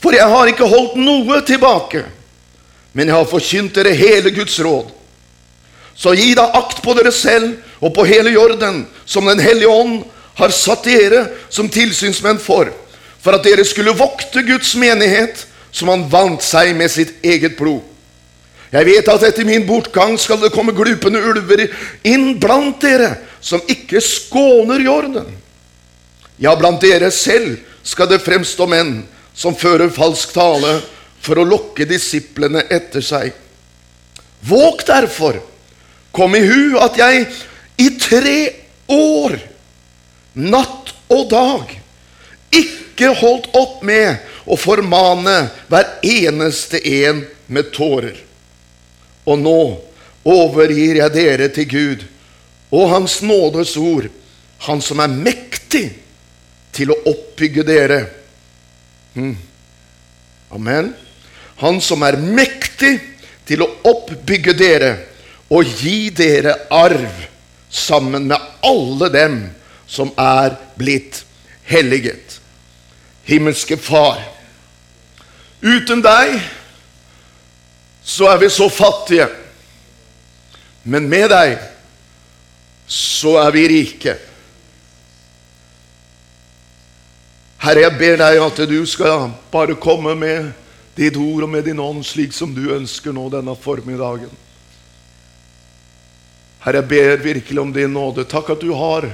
For 0.00 0.16
jeg 0.16 0.28
har 0.32 0.48
ikke 0.48 0.68
holdt 0.68 0.96
noe 0.96 1.42
tilbake, 1.44 2.06
men 2.92 3.08
jeg 3.08 3.16
har 3.16 3.28
forkynt 3.30 3.76
dere 3.76 3.94
hele 3.94 4.32
Guds 4.34 4.58
råd. 4.60 4.90
Så 5.94 6.14
gi 6.16 6.32
da 6.34 6.48
akt 6.56 6.80
på 6.82 6.94
dere 6.96 7.12
selv 7.12 7.58
og 7.80 7.92
på 7.94 8.06
hele 8.08 8.32
jorden, 8.32 8.86
som 9.04 9.26
Den 9.26 9.40
hellige 9.40 9.68
ånd 9.68 10.04
har 10.34 10.50
satt 10.54 10.84
dere 10.84 11.26
som 11.48 11.68
tilsynsmenn 11.68 12.40
for, 12.40 12.70
for 13.20 13.36
at 13.36 13.44
dere 13.44 13.64
skulle 13.68 13.96
vokte 13.96 14.42
Guds 14.42 14.74
menighet, 14.80 15.46
som 15.70 15.90
han 15.92 16.06
vant 16.10 16.42
seg 16.42 16.72
med 16.74 16.90
sitt 16.90 17.12
eget 17.22 17.58
blod. 17.58 17.82
Jeg 18.70 18.86
vet 18.86 19.08
at 19.10 19.24
etter 19.26 19.46
min 19.46 19.66
bortgang 19.66 20.16
skal 20.18 20.38
det 20.40 20.52
komme 20.54 20.74
glupende 20.74 21.20
ulver 21.20 21.66
inn 22.06 22.36
blant 22.40 22.80
dere, 22.82 23.16
som 23.40 23.62
ikke 23.68 24.00
skåner 24.02 24.82
jorden. 24.84 25.26
Ja, 26.38 26.54
blant 26.56 26.80
dere 26.82 27.10
selv 27.12 27.58
skal 27.82 28.08
det 28.10 28.22
fremstå 28.22 28.66
menn 28.70 29.02
som 29.34 29.56
fører 29.58 29.90
falsk 29.92 30.32
tale 30.36 30.78
for 31.20 31.40
å 31.40 31.46
lokke 31.46 31.86
disiplene 31.88 32.64
etter 32.72 33.04
seg. 33.04 33.32
Våg 34.40 34.84
derfor, 34.88 35.40
kom 36.12 36.34
i 36.36 36.42
hu 36.42 36.78
at 36.80 36.96
jeg 36.98 37.26
i 37.80 37.90
tre 38.00 38.38
år, 38.90 39.36
natt 40.34 40.94
og 41.12 41.28
dag, 41.30 41.76
ikke 42.50 43.12
holdt 43.20 43.50
opp 43.56 43.84
med 43.86 44.16
å 44.50 44.56
formane 44.58 45.36
hver 45.70 46.00
eneste 46.06 46.80
en 47.04 47.22
med 47.52 47.70
tårer. 47.74 48.16
Og 49.28 49.38
nå 49.38 49.60
overgir 50.26 51.00
jeg 51.00 51.14
dere 51.14 51.48
til 51.52 51.68
Gud 51.70 52.06
og 52.70 52.88
Hans 52.92 53.20
nådes 53.22 53.76
ord, 53.76 54.08
Han 54.60 54.82
som 54.84 55.00
er 55.00 55.08
mektig 55.08 55.86
til 56.76 56.90
å 56.92 56.98
oppbygge 57.08 57.62
dere. 57.64 58.00
Mm. 59.14 59.32
Amen. 60.52 60.90
Han 61.60 61.80
som 61.84 62.02
er 62.06 62.16
mektig 62.20 62.96
til 63.48 63.64
å 63.64 63.70
oppbygge 63.90 64.54
dere 64.56 64.90
og 65.52 65.66
gi 65.80 66.10
dere 66.14 66.54
arv 66.72 67.26
sammen 67.70 68.28
med 68.30 68.52
alle 68.64 69.10
dem 69.12 69.40
som 69.90 70.12
er 70.18 70.54
blitt 70.78 71.24
helliget. 71.68 72.38
Himmelske 73.26 73.76
Far, 73.76 74.22
uten 75.60 76.00
deg 76.02 76.38
så 78.10 78.30
er 78.32 78.40
vi 78.40 78.48
så 78.50 78.70
fattige. 78.72 79.28
Men 80.82 81.08
med 81.12 81.28
deg 81.30 81.58
så 82.90 83.36
er 83.42 83.52
vi 83.54 83.66
rike. 83.70 84.16
Herre, 87.60 87.84
jeg 87.84 87.98
ber 88.00 88.16
deg 88.22 88.40
at 88.40 88.62
du 88.70 88.78
skal 88.88 89.28
bare 89.52 89.76
komme 89.76 90.16
med 90.16 90.48
ditt 91.00 91.16
ord 91.16 91.46
og 91.46 91.48
med 91.48 91.64
din 91.64 91.80
ånd, 91.80 92.04
slik 92.04 92.34
som 92.36 92.52
du 92.52 92.66
ønsker 92.74 93.14
nå 93.16 93.24
denne 93.32 93.54
formiddagen. 93.56 94.32
Herre, 96.60 96.82
jeg 96.82 96.88
ber 96.90 97.22
virkelig 97.24 97.62
om 97.62 97.72
din 97.72 97.94
nåde. 97.96 98.26
Takk 98.28 98.52
at 98.52 98.60
du 98.60 98.74
har 98.76 99.06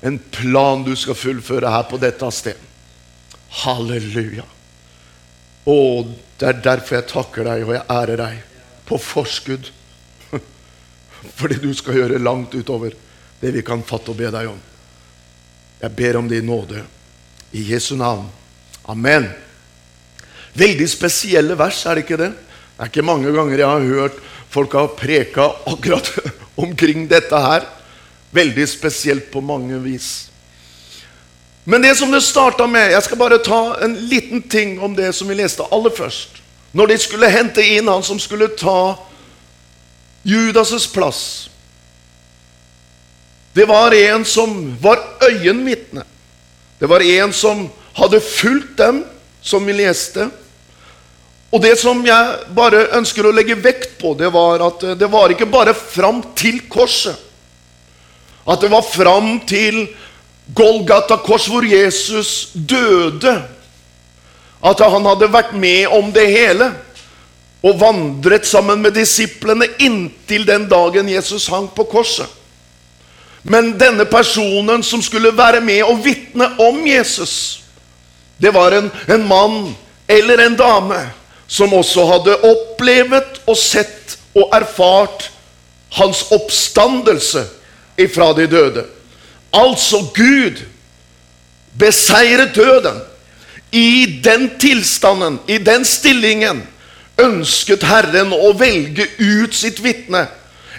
en 0.00 0.16
plan 0.32 0.84
du 0.86 0.94
skal 0.96 1.18
fullføre 1.18 1.68
her 1.68 1.84
på 1.90 2.00
dette 2.00 2.30
sted. 2.32 2.56
Halleluja. 3.60 4.46
Å, 5.68 5.76
det 6.40 6.48
er 6.48 6.62
derfor 6.64 6.96
jeg 6.96 7.08
takker 7.10 7.50
deg 7.50 7.66
og 7.66 7.74
jeg 7.76 7.84
ærer 7.92 8.22
deg 8.22 8.40
på 8.88 8.96
forskudd. 9.04 9.68
Fordi 11.42 11.60
du 11.60 11.68
skal 11.76 12.00
gjøre 12.00 12.22
langt 12.22 12.56
utover 12.56 12.96
det 13.42 13.52
vi 13.52 13.66
kan 13.66 13.84
fatte 13.84 14.14
og 14.14 14.22
be 14.22 14.32
deg 14.32 14.48
om. 14.54 14.64
Jeg 15.84 15.96
ber 16.00 16.16
om 16.16 16.32
din 16.32 16.48
nåde. 16.48 16.80
I 17.52 17.68
Jesu 17.74 17.92
navn. 18.00 18.24
Amen. 18.88 19.28
Veldig 20.54 20.88
spesielle 20.90 21.58
vers, 21.58 21.84
er 21.86 21.94
det 21.94 22.04
ikke 22.06 22.20
det? 22.20 22.32
Det 22.34 22.86
er 22.86 22.90
ikke 22.90 23.06
mange 23.06 23.32
ganger 23.32 23.58
jeg 23.58 23.68
har 23.68 23.88
hørt 23.94 24.20
folk 24.50 24.72
har 24.72 24.86
preka 24.86 25.52
akkurat 25.66 26.12
omkring 26.54 27.08
dette 27.08 27.36
her. 27.36 27.62
Veldig 28.30 28.68
spesielt 28.68 29.30
på 29.32 29.40
mange 29.40 29.78
vis. 29.78 30.30
Men 31.64 31.82
det 31.82 31.94
som 31.98 32.10
det 32.10 32.22
starta 32.24 32.66
med 32.66 32.92
Jeg 32.92 33.02
skal 33.02 33.18
bare 33.18 33.38
ta 33.38 33.76
en 33.84 33.94
liten 34.08 34.42
ting 34.42 34.80
om 34.80 34.94
det 34.96 35.12
som 35.14 35.28
vi 35.28 35.34
leste 35.34 35.66
aller 35.72 35.90
først. 35.90 36.40
Når 36.72 36.86
de 36.86 36.98
skulle 36.98 37.30
hente 37.30 37.62
inn 37.62 37.88
han 37.90 38.02
som 38.02 38.18
skulle 38.18 38.48
ta 38.58 38.96
Judas' 40.24 40.92
plass. 40.92 41.50
Det 43.54 43.66
var 43.68 43.94
en 43.94 44.24
som 44.24 44.76
var 44.82 44.98
øyenvitne. 45.22 46.04
Det 46.78 46.88
var 46.88 47.02
en 47.02 47.32
som 47.32 47.68
hadde 47.94 48.20
fulgt 48.20 48.78
dem, 48.78 49.02
som 49.42 49.66
vi 49.66 49.74
leste. 49.76 50.28
Og 51.50 51.62
det 51.62 51.74
som 51.80 51.98
jeg 52.06 52.54
bare 52.54 52.86
ønsker 52.98 53.26
å 53.26 53.34
legge 53.34 53.58
vekt 53.58 53.96
på, 53.98 54.14
det 54.14 54.30
var 54.32 54.62
at 54.68 54.84
det 54.98 55.08
var 55.10 55.32
ikke 55.32 55.48
bare 55.50 55.74
fram 55.74 56.22
til 56.38 56.62
korset. 56.70 57.16
At 58.46 58.62
det 58.62 58.70
var 58.72 58.86
fram 58.86 59.40
til 59.48 59.88
Golgata 60.54 61.18
kors, 61.22 61.46
hvor 61.46 61.66
Jesus 61.66 62.50
døde. 62.54 63.34
At 64.62 64.80
han 64.82 65.06
hadde 65.06 65.30
vært 65.32 65.52
med 65.54 65.86
om 65.94 66.10
det 66.14 66.26
hele 66.30 66.72
og 67.60 67.76
vandret 67.80 68.46
sammen 68.48 68.80
med 68.80 68.96
disiplene 68.96 69.68
inntil 69.84 70.46
den 70.48 70.66
dagen 70.68 71.08
Jesus 71.08 71.48
hang 71.52 71.68
på 71.76 71.84
korset. 71.90 72.28
Men 73.42 73.72
denne 73.80 74.04
personen 74.08 74.82
som 74.84 75.02
skulle 75.02 75.32
være 75.36 75.60
med 75.64 75.82
og 75.84 76.00
vitne 76.04 76.50
om 76.60 76.80
Jesus, 76.86 77.59
det 78.40 78.50
var 78.54 78.72
en, 78.72 78.90
en 79.06 79.26
mann 79.28 79.74
eller 80.08 80.38
en 80.46 80.56
dame 80.56 81.00
som 81.50 81.72
også 81.74 82.06
hadde 82.06 82.38
opplevet 82.46 83.42
og 83.46 83.58
sett 83.58 84.16
og 84.38 84.52
erfart 84.54 85.28
hans 85.98 86.22
oppstandelse 86.32 87.44
ifra 88.00 88.32
de 88.38 88.46
døde. 88.46 88.84
Altså 89.52 90.04
Gud 90.14 90.62
beseiret 91.78 92.54
døden. 92.54 93.00
I 93.72 94.20
den 94.24 94.50
tilstanden, 94.58 95.38
i 95.46 95.58
den 95.58 95.84
stillingen, 95.84 96.64
ønsket 97.20 97.84
Herren 97.86 98.32
å 98.34 98.50
velge 98.58 99.06
ut 99.18 99.54
sitt 99.54 99.78
vitne. 99.84 100.24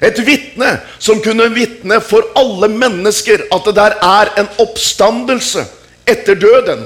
Et 0.01 0.17
vitne 0.25 0.73
som 0.99 1.21
kunne 1.23 1.47
vitne 1.53 2.01
for 2.03 2.25
alle 2.35 2.67
mennesker 2.73 3.45
at 3.53 3.69
det 3.69 3.75
der 3.77 3.95
er 4.01 4.33
en 4.41 4.49
oppstandelse 4.59 5.63
etter 6.09 6.35
døden. 6.35 6.83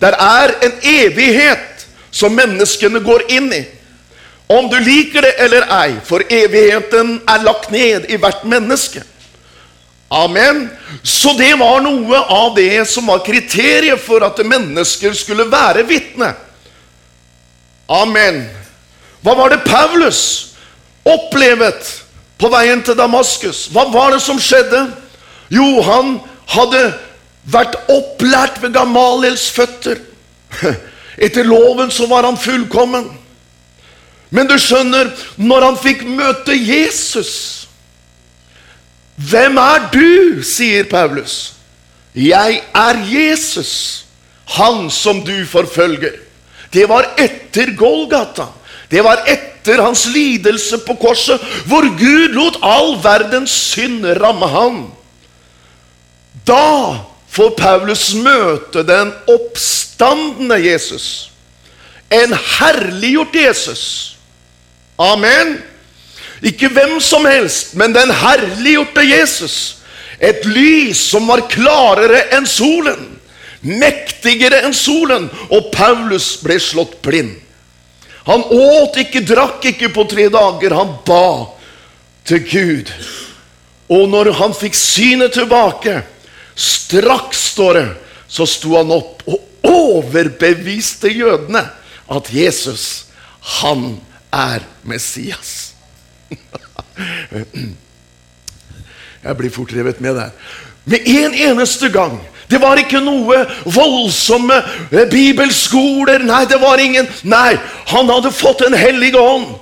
Der 0.00 0.16
er 0.16 0.54
en 0.64 0.78
evighet 0.82 1.86
som 2.10 2.34
menneskene 2.34 3.02
går 3.04 3.26
inn 3.28 3.52
i. 3.52 3.64
Om 4.50 4.66
du 4.70 4.78
liker 4.82 5.22
det 5.22 5.34
eller 5.44 5.66
ei, 5.76 5.94
for 6.04 6.24
evigheten 6.26 7.20
er 7.28 7.42
lagt 7.46 7.70
ned 7.70 8.08
i 8.10 8.18
hvert 8.18 8.42
menneske. 8.48 9.02
Amen. 10.10 10.64
Så 11.02 11.36
det 11.38 11.52
var 11.60 11.84
noe 11.84 12.18
av 12.18 12.56
det 12.56 12.82
som 12.90 13.06
var 13.06 13.22
kriteriet 13.22 14.00
for 14.02 14.24
at 14.26 14.40
mennesker 14.42 15.14
skulle 15.14 15.46
være 15.52 15.84
vitne. 15.86 16.32
Amen. 17.90 18.42
Hva 19.22 19.36
var 19.38 19.52
det 19.54 19.62
Paulus 19.68 20.22
opplevet 21.06 21.92
på 22.40 22.50
veien 22.50 22.82
til 22.82 22.98
Damaskus? 22.98 23.68
Hva 23.70 23.86
var 23.92 24.16
det 24.16 24.22
som 24.24 24.40
skjedde? 24.42 24.88
Jo, 25.52 25.78
han 25.86 26.16
hadde 26.50 26.82
vært 27.44 27.76
opplært 27.88 28.60
ved 28.62 28.74
Gamaliels 28.74 29.48
føtter. 29.54 30.00
Etter 31.24 31.44
loven 31.44 31.90
så 31.92 32.08
var 32.10 32.28
han 32.28 32.38
fullkommen. 32.40 33.08
Men 34.30 34.46
du 34.46 34.54
skjønner, 34.62 35.10
når 35.36 35.66
han 35.66 35.80
fikk 35.80 36.04
møte 36.06 36.54
Jesus 36.54 37.60
hvem 39.28 39.58
er 39.60 39.88
du? 39.92 40.42
sier 40.46 40.86
Paulus. 40.88 41.52
Jeg 42.16 42.62
er 42.74 43.00
Jesus, 43.04 44.06
han 44.56 44.88
som 44.90 45.20
du 45.24 45.44
forfølger. 45.46 46.16
Det 46.72 46.86
var 46.88 47.10
etter 47.20 47.74
Golgata. 47.76 48.48
Det 48.90 49.02
var 49.04 49.22
etter 49.28 49.82
hans 49.82 50.06
lidelse 50.10 50.80
på 50.86 50.96
korset, 50.98 51.42
hvor 51.68 51.86
Gud 51.98 52.34
lot 52.34 52.58
all 52.62 52.96
verdens 53.02 53.52
synd 53.52 54.06
ramme 54.18 54.48
ham. 54.50 54.80
Da 56.46 56.96
får 57.30 57.50
Paulus 57.58 58.10
møte 58.18 58.82
den 58.86 59.12
oppstandende 59.30 60.58
Jesus. 60.62 61.30
En 62.10 62.34
herliggjort 62.34 63.34
Jesus. 63.34 63.84
Amen. 64.98 65.58
Ikke 66.42 66.68
hvem 66.72 66.98
som 67.00 67.26
helst, 67.28 67.74
men 67.78 67.94
den 67.94 68.10
herliggjorte 68.10 69.04
Jesus. 69.04 69.76
Et 70.20 70.44
lys 70.44 71.00
som 71.12 71.28
var 71.30 71.46
klarere 71.48 72.26
enn 72.36 72.48
solen, 72.48 73.06
mektigere 73.60 74.64
enn 74.66 74.74
solen. 74.76 75.30
Og 75.48 75.70
Paulus 75.72 76.34
ble 76.44 76.58
slått 76.60 76.98
blind. 77.04 77.38
Han 78.28 78.44
åt 78.44 78.98
ikke, 79.00 79.24
drakk 79.24 79.64
ikke 79.72 79.88
på 79.94 80.04
tre 80.10 80.28
dager. 80.32 80.76
Han 80.76 80.96
ba 81.06 81.24
til 82.28 82.42
Gud. 82.50 82.92
Og 83.90 84.08
når 84.10 84.32
han 84.38 84.52
fikk 84.54 84.76
synet 84.76 85.34
tilbake, 85.34 86.02
straks, 86.60 87.44
står 87.54 87.74
det, 87.74 87.88
så 88.28 88.46
sto 88.46 88.76
han 88.76 88.92
opp 88.94 89.22
og 89.30 89.38
overbeviste 89.66 91.08
jødene 91.12 91.64
at 92.10 92.32
Jesus, 92.34 93.06
han 93.60 94.00
er 94.32 94.64
Messias. 94.82 95.74
Jeg 99.20 99.36
blir 99.36 99.52
fort 99.52 99.72
revet 99.76 100.00
med 100.00 100.14
der. 100.16 100.30
Med 100.84 100.98
en 101.06 101.34
eneste 101.34 101.90
gang. 101.92 102.20
Det 102.50 102.58
var 102.60 102.80
ikke 102.80 103.00
noe 103.04 103.44
voldsomme 103.64 104.56
eh, 104.90 105.06
bibelskoler. 105.10 106.24
Nei, 106.26 106.44
det 106.50 106.58
var 106.60 106.80
ingen 106.82 107.06
Nei, 107.22 107.54
han 107.92 108.10
hadde 108.10 108.32
fått 108.34 108.64
Den 108.64 108.74
hellige 108.74 109.20
ånd. 109.20 109.52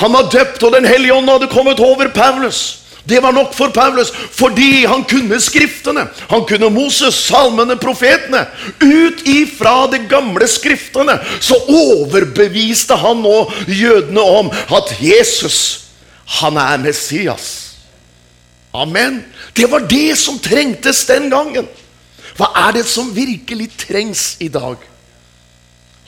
Han 0.00 0.14
var 0.14 0.30
døpt, 0.32 0.62
og 0.62 0.72
Den 0.72 0.88
hellige 0.88 1.12
ånd 1.14 1.28
hadde 1.28 1.50
kommet 1.52 1.80
over 1.80 2.08
Paulus. 2.08 2.81
Det 3.04 3.18
var 3.22 3.32
nok 3.34 3.54
for 3.54 3.72
Paulus, 3.74 4.12
fordi 4.14 4.84
han 4.86 5.04
kunne 5.04 5.40
Skriftene. 5.40 6.06
Han 6.30 6.44
kunne 6.46 6.70
Moses, 6.70 7.14
salmene, 7.14 7.76
profetene. 7.76 8.44
Ut 8.80 9.26
ifra 9.26 9.86
de 9.90 9.98
gamle 10.08 10.48
Skriftene 10.48 11.18
så 11.40 11.58
overbeviste 11.66 12.96
han 12.96 13.22
nå 13.24 13.38
jødene 13.66 14.22
om 14.22 14.52
at 14.52 14.94
Jesus 15.02 15.82
han 16.38 16.56
er 16.56 16.78
Messias. 16.80 17.74
Amen. 18.74 19.24
Det 19.56 19.66
var 19.70 19.84
det 19.90 20.16
som 20.18 20.38
trengtes 20.40 21.04
den 21.04 21.28
gangen. 21.30 21.66
Hva 22.38 22.48
er 22.68 22.78
det 22.78 22.86
som 22.88 23.10
virkelig 23.12 23.68
trengs 23.76 24.36
i 24.40 24.48
dag? 24.48 24.78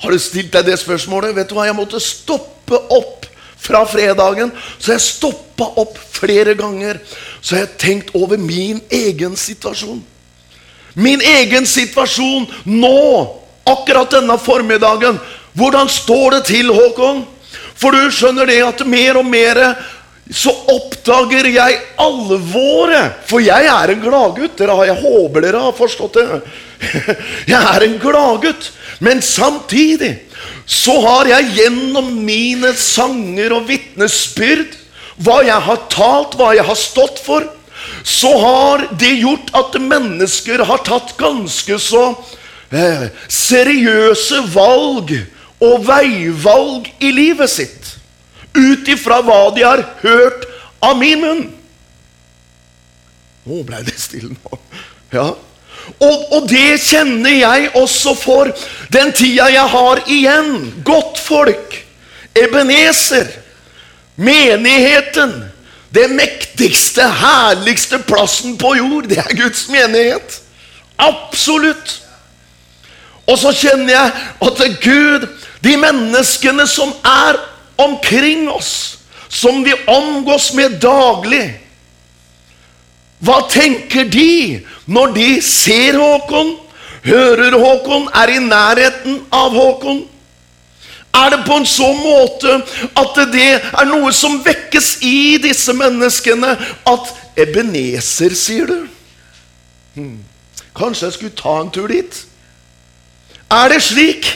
Har 0.00 0.10
du 0.10 0.18
stilt 0.18 0.52
deg 0.54 0.70
det 0.70 0.78
spørsmålet? 0.80 1.34
Vet 1.36 1.50
du 1.50 1.56
hva, 1.58 1.66
Jeg 1.68 1.76
måtte 1.76 2.00
stoppe 2.00 2.78
opp 2.92 3.23
fra 3.64 3.84
fredagen. 3.88 4.52
Så 4.78 4.94
jeg 4.94 5.04
stoppa 5.04 5.70
opp 5.80 5.96
flere 6.12 6.54
ganger. 6.58 7.00
Så 7.40 7.58
jeg 7.60 7.76
tenkt 7.80 8.12
over 8.16 8.40
min 8.40 8.82
egen 8.92 9.36
situasjon. 9.38 10.02
Min 10.94 11.22
egen 11.26 11.66
situasjon 11.66 12.46
nå, 12.70 12.98
akkurat 13.66 14.12
denne 14.14 14.36
formiddagen. 14.38 15.18
Hvordan 15.58 15.90
står 15.90 16.38
det 16.38 16.44
til, 16.52 16.70
Håkon? 16.74 17.24
For 17.74 17.94
du 17.94 18.12
skjønner 18.14 18.46
det 18.46 18.60
at 18.62 18.84
mer 18.86 19.18
og 19.18 19.26
mer 19.26 19.60
så 20.32 20.52
oppdager 20.72 21.50
jeg 21.52 21.80
alvoret. 22.00 23.18
For 23.28 23.44
jeg 23.44 23.66
er 23.68 23.92
en 23.92 24.00
gladgutt. 24.00 24.62
Jeg 24.62 24.96
håper 25.02 25.44
dere 25.44 25.64
har 25.66 25.74
forstått 25.76 26.16
det. 26.16 26.40
Jeg 27.52 27.60
er 27.60 27.84
en 27.84 27.98
gladgutt. 28.00 28.70
Men 29.04 29.20
samtidig 29.22 30.14
så 30.66 30.94
har 31.04 31.28
jeg 31.28 31.50
gjennom 31.58 32.08
mine 32.24 32.72
sanger 32.78 33.52
og 33.56 33.68
vitnesbyrd, 33.68 34.72
hva 35.24 35.42
jeg 35.46 35.60
har 35.66 35.82
talt, 35.92 36.38
hva 36.38 36.54
jeg 36.56 36.64
har 36.66 36.78
stått 36.78 37.20
for, 37.22 37.46
så 38.04 38.30
har 38.40 38.86
det 38.98 39.12
gjort 39.20 39.52
at 39.56 39.76
mennesker 39.80 40.64
har 40.66 40.82
tatt 40.86 41.14
ganske 41.20 41.78
så 41.80 42.04
eh, 42.72 43.06
seriøse 43.28 44.40
valg 44.54 45.12
og 45.64 45.84
veivalg 45.86 46.88
i 47.04 47.12
livet 47.14 47.52
sitt 47.52 47.92
ut 48.54 48.88
ifra 48.88 49.20
hva 49.24 49.48
de 49.54 49.64
har 49.66 49.82
hørt 50.02 50.46
av 50.84 50.98
min 50.98 51.20
munn. 51.22 51.44
Nå 53.44 53.60
ble 53.68 53.82
det 53.84 53.96
stille 54.00 54.32
nå. 54.32 54.60
Ja. 55.12 55.32
Og, 56.00 56.32
og, 56.32 56.48
det 56.48 56.80
kjenner 56.82 57.30
jeg 57.38 57.70
også 57.76 58.14
for 58.18 58.50
den 58.92 59.12
tida 59.12 59.48
jeg 59.52 59.68
har 59.70 60.02
igjen. 60.06 60.54
Godt 60.84 61.18
folk. 61.20 61.76
Ebenezer. 62.34 63.28
Menigheten. 64.16 65.34
Det 65.94 66.08
mektigste, 66.10 67.06
herligste 67.06 68.00
plassen 68.02 68.56
på 68.58 68.72
jord, 68.74 69.06
det 69.06 69.20
er 69.22 69.36
Guds 69.38 69.68
menighet. 69.70 70.40
Absolutt. 70.98 72.00
Og 73.30 73.38
så 73.38 73.52
kjenner 73.54 73.92
jeg 73.92 74.10
at 74.42 74.62
Gud, 74.82 75.28
de 75.64 75.76
menneskene 75.78 76.66
som 76.68 76.90
er 77.06 77.38
omkring 77.80 78.48
oss, 78.50 78.98
som 79.28 79.62
vi 79.64 79.74
omgås 79.86 80.50
med 80.54 80.80
daglig. 80.82 81.46
Hva 83.24 83.44
tenker 83.48 84.08
de 84.10 84.60
når 84.86 85.14
de 85.16 85.28
ser 85.42 85.96
Håkon, 85.96 86.56
hører 87.04 87.56
Håkon, 87.56 88.08
er 88.12 88.34
i 88.34 88.42
nærheten 88.42 89.22
av 89.32 89.54
Håkon? 89.54 90.04
Er 91.14 91.30
det 91.30 91.44
på 91.46 91.56
en 91.60 91.68
sånn 91.68 92.00
måte 92.02 92.56
at 92.98 93.18
det 93.30 93.50
er 93.62 93.86
noe 93.86 94.10
som 94.12 94.40
vekkes 94.44 94.96
i 95.06 95.38
disse 95.42 95.72
menneskene? 95.76 96.56
At 96.90 97.12
Ebeneser, 97.38 98.34
sier 98.34 98.66
du? 98.66 98.78
Hmm. 99.94 100.22
Kanskje 100.74 101.06
jeg 101.06 101.16
skulle 101.18 101.38
ta 101.38 101.60
en 101.62 101.70
tur 101.70 101.86
dit? 101.90 102.18
Er 103.50 103.70
det 103.70 103.82
slik 103.86 104.26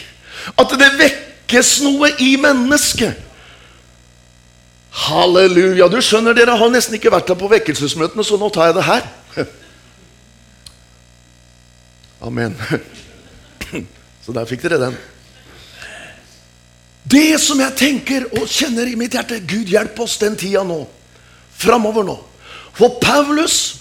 at 0.54 0.74
det 0.78 0.92
vekkes 1.00 1.80
noe 1.82 2.12
i 2.22 2.36
mennesket? 2.40 3.27
Halleluja. 4.92 5.88
Du 5.88 6.00
skjønner, 6.02 6.34
dere 6.36 6.56
har 6.58 6.72
nesten 6.72 6.96
ikke 6.98 7.12
vært 7.12 7.28
her 7.30 7.38
på 7.38 7.50
vekkelsesmøtene, 7.52 8.24
så 8.24 8.38
nå 8.40 8.48
tar 8.54 8.70
jeg 8.70 8.78
det 8.78 8.86
her. 8.88 9.08
Amen. 12.28 12.56
Så 14.24 14.34
der 14.36 14.48
fikk 14.48 14.64
dere 14.66 14.80
den. 14.82 14.96
Det 17.08 17.38
som 17.40 17.60
jeg 17.62 17.76
tenker 17.78 18.26
og 18.36 18.48
kjenner 18.50 18.88
i 18.90 18.96
mitt 18.98 19.14
hjerte 19.16 19.38
Gud, 19.40 19.70
hjelp 19.70 20.00
oss 20.04 20.18
den 20.20 20.36
tida 20.36 20.60
nå. 20.66 20.82
Framover 21.56 22.04
nå. 22.04 22.16
For 22.76 22.98
Paulus 23.00 23.78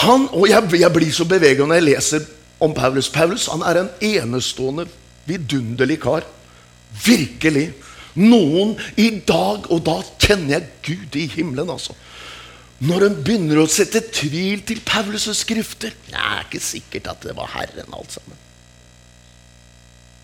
han, 0.00 0.28
Og 0.32 0.46
jeg, 0.48 0.80
jeg 0.80 0.92
blir 0.94 1.10
så 1.12 1.24
bevega 1.28 1.64
når 1.66 1.80
jeg 1.80 1.86
leser 1.88 2.26
om 2.62 2.74
Paulus. 2.76 3.08
Paulus 3.10 3.48
han 3.50 3.64
er 3.66 3.80
en 3.80 3.90
enestående, 4.04 4.86
vidunderlig 5.26 5.98
kar. 6.00 6.26
Virkelig. 7.04 7.70
Noen 8.20 8.76
i 9.00 9.08
dag, 9.26 9.66
og 9.72 9.82
da 9.86 9.96
kjenner 10.20 10.58
jeg 10.58 10.70
Gud 10.86 11.18
i 11.18 11.26
himmelen, 11.32 11.72
altså. 11.72 11.96
Når 12.80 13.06
en 13.06 13.18
begynner 13.24 13.60
å 13.60 13.68
sette 13.68 14.00
tvil 14.08 14.62
til 14.64 14.78
Paulus' 14.88 15.42
skrifter 15.42 15.92
Det 16.06 16.16
er 16.16 16.46
ikke 16.46 16.62
sikkert 16.64 17.10
at 17.12 17.26
det 17.26 17.34
var 17.36 17.50
Herren, 17.52 17.92
alt 17.92 18.14
sammen. 18.16 18.38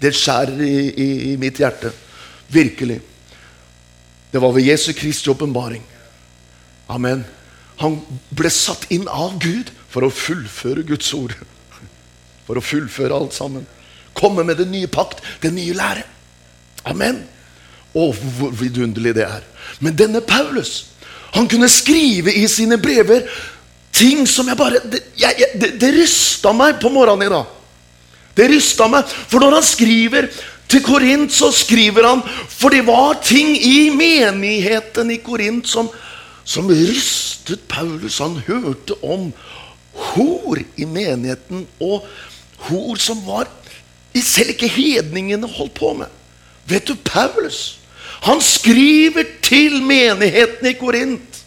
Det 0.00 0.12
skjærer 0.16 0.62
i, 0.64 0.78
i, 0.88 1.08
i 1.32 1.36
mitt 1.40 1.60
hjerte. 1.60 1.92
Virkelig. 2.52 3.00
Det 4.32 4.40
var 4.42 4.52
ved 4.56 4.68
Jesu 4.68 4.92
Kristi 4.96 5.30
åpenbaring. 5.32 5.84
Amen. 6.92 7.24
Han 7.80 8.00
ble 8.36 8.50
satt 8.52 8.86
inn 8.92 9.08
av 9.08 9.38
Gud 9.42 9.72
for 9.92 10.06
å 10.06 10.12
fullføre 10.12 10.84
Guds 10.88 11.12
ord. 11.16 11.34
For 12.46 12.56
å 12.56 12.64
fullføre 12.64 13.16
alt 13.16 13.36
sammen. 13.36 13.66
Komme 14.16 14.44
med 14.48 14.60
den 14.60 14.72
nye 14.72 14.88
pakt, 14.88 15.20
den 15.44 15.56
nye 15.58 15.76
lære. 15.76 16.04
Amen. 16.88 17.24
Å, 17.96 18.10
hvor 18.12 18.52
vidunderlig 18.52 19.14
det 19.16 19.24
er. 19.24 19.44
Men 19.80 19.96
denne 19.96 20.20
Paulus, 20.20 20.92
han 21.32 21.48
kunne 21.48 21.68
skrive 21.72 22.34
i 22.34 22.44
sine 22.48 22.78
brever 22.80 23.24
ting 23.96 24.26
som 24.28 24.48
jeg 24.48 24.58
bare 24.58 24.82
Det, 24.84 25.00
det, 25.56 25.70
det 25.80 25.92
rysta 25.96 26.52
meg 26.52 26.80
på 26.82 26.92
morgenen 26.92 27.26
i 27.26 27.32
dag. 27.32 27.54
Det 28.36 28.50
rysta 28.52 28.88
meg. 28.92 29.08
For 29.08 29.40
når 29.40 29.58
han 29.58 29.64
skriver 29.64 30.28
til 30.68 30.82
Korint, 30.84 31.32
så 31.32 31.48
skriver 31.54 32.08
han 32.08 32.22
For 32.48 32.74
det 32.74 32.84
var 32.86 33.16
ting 33.24 33.54
i 33.56 33.88
menigheten 33.94 35.10
i 35.14 35.20
Korint 35.24 35.68
som, 35.68 35.88
som 36.44 36.68
rystet 36.68 37.64
Paulus. 37.68 38.20
Han 38.20 38.36
hørte 38.46 38.98
om 39.00 39.30
hor 39.96 40.60
i 40.76 40.84
menigheten, 40.84 41.64
og 41.80 42.04
hor 42.68 43.00
som 43.00 43.22
var 43.24 43.48
selv 44.16 44.52
ikke 44.54 44.68
hedningene 44.68 45.48
holdt 45.48 45.74
på 45.76 45.92
med. 45.96 46.12
Vet 46.68 46.88
du, 46.88 46.94
Paulus 47.04 47.78
han 48.24 48.40
skriver 48.42 49.26
til 49.44 49.82
menigheten 49.84 50.70
i 50.70 50.76
Korint. 50.78 51.42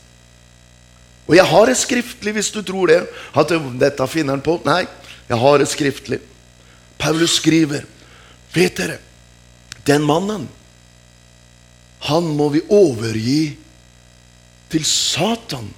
Og 1.30 1.36
jeg 1.38 1.46
har 1.46 1.70
det 1.70 1.78
skriftlig, 1.78 2.34
hvis 2.34 2.52
du 2.52 2.62
tror 2.66 2.90
det. 2.90 3.00
At 3.38 3.52
dette 3.82 4.08
finner 4.10 4.34
han 4.34 4.46
på. 4.46 4.58
Nei, 4.66 4.84
jeg 5.30 5.38
har 5.38 5.62
det 5.62 5.70
skriftlig. 5.70 6.20
Paulus 7.00 7.38
skriver, 7.40 7.86
vet 8.54 8.80
dere, 8.80 8.98
den 9.88 10.04
mannen, 10.04 10.50
han 12.10 12.28
må 12.36 12.50
vi 12.52 12.62
overgi 12.68 13.56
til 14.70 14.86
Satan, 14.86 15.70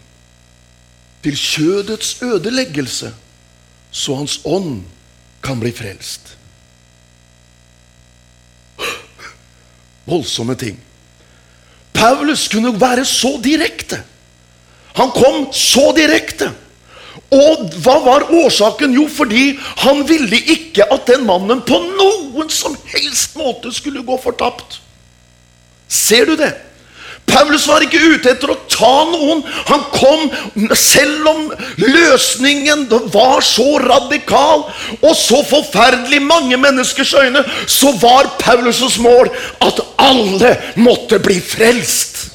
til 1.21 1.37
kjødets 1.37 2.15
ødeleggelse, 2.25 3.11
så 3.91 4.15
hans 4.17 4.39
ånd 4.45 4.81
kan 5.45 5.61
bli 5.61 5.73
frelst. 5.75 6.35
Voldsomme 10.11 10.55
ting. 10.59 10.79
Paulus 11.93 12.47
kunne 12.51 12.73
være 12.81 13.05
så 13.05 13.35
direkte. 13.43 14.01
Han 14.97 15.11
kom 15.15 15.47
så 15.55 15.91
direkte. 15.95 16.51
Og 17.31 17.67
hva 17.83 17.97
var 18.03 18.27
årsaken? 18.31 18.93
Jo, 18.95 19.05
fordi 19.07 19.53
han 19.83 20.03
ville 20.07 20.39
ikke 20.51 20.87
at 20.91 21.07
den 21.07 21.23
mannen 21.27 21.63
på 21.67 21.79
noen 21.79 22.51
som 22.51 22.75
helst 22.91 23.37
måte 23.39 23.71
skulle 23.75 24.03
gå 24.07 24.17
fortapt. 24.23 24.81
Ser 25.91 26.27
du 26.27 26.35
det? 26.39 26.51
Paulus 27.31 27.67
var 27.67 27.83
ikke 27.85 28.01
ute 28.13 28.33
etter 28.33 28.51
å 28.51 28.57
ta 28.69 28.91
noen. 29.07 29.43
Han 29.69 29.85
kom, 29.93 30.25
selv 30.75 31.29
om 31.31 31.45
løsningen 31.79 32.87
var 33.13 33.43
så 33.45 33.67
radikal 33.83 34.65
og 34.99 35.13
så 35.17 35.39
forferdelig 35.47 36.21
mange 36.25 36.59
menneskers 36.59 37.13
øyne, 37.21 37.45
så 37.67 37.93
var 38.01 38.33
Paulus' 38.41 38.99
mål 39.01 39.31
at 39.63 39.79
alle 40.01 40.55
måtte 40.75 41.21
bli 41.23 41.39
frelst. 41.39 42.27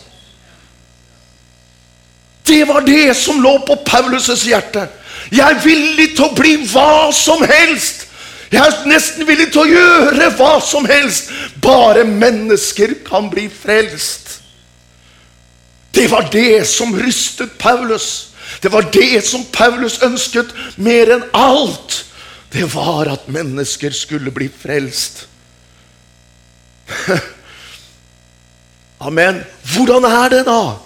Det 2.46 2.62
var 2.68 2.80
det 2.86 3.16
som 3.16 3.42
lå 3.42 3.58
på 3.66 3.74
Paulus' 3.86 4.46
hjerte. 4.46 4.86
Jeg 5.30 5.42
er 5.42 5.62
villig 5.64 6.12
til 6.14 6.28
å 6.28 6.34
bli 6.36 6.56
hva 6.70 7.10
som 7.14 7.42
helst. 7.42 8.06
Jeg 8.52 8.62
er 8.62 8.86
nesten 8.86 9.26
villig 9.26 9.48
til 9.50 9.64
å 9.64 9.70
gjøre 9.70 10.30
hva 10.38 10.52
som 10.62 10.86
helst. 10.86 11.32
Bare 11.62 12.04
mennesker 12.06 12.94
kan 13.06 13.26
bli 13.32 13.48
frelst. 13.50 14.35
Det 15.96 16.10
var 16.12 16.28
det 16.32 16.66
som 16.68 16.92
rystet 17.00 17.58
Paulus. 17.58 18.34
Det 18.60 18.68
var 18.68 18.84
det 18.92 19.24
som 19.24 19.44
Paulus 19.52 20.02
ønsket 20.04 20.52
mer 20.76 21.14
enn 21.14 21.24
alt. 21.32 22.02
Det 22.52 22.66
var 22.74 23.08
at 23.08 23.28
mennesker 23.32 23.96
skulle 23.96 24.30
bli 24.30 24.50
frelst. 24.52 25.24
Amen. 29.08 29.40
Hvordan 29.72 30.04
er 30.04 30.28
det 30.36 30.42
da? 30.46 30.76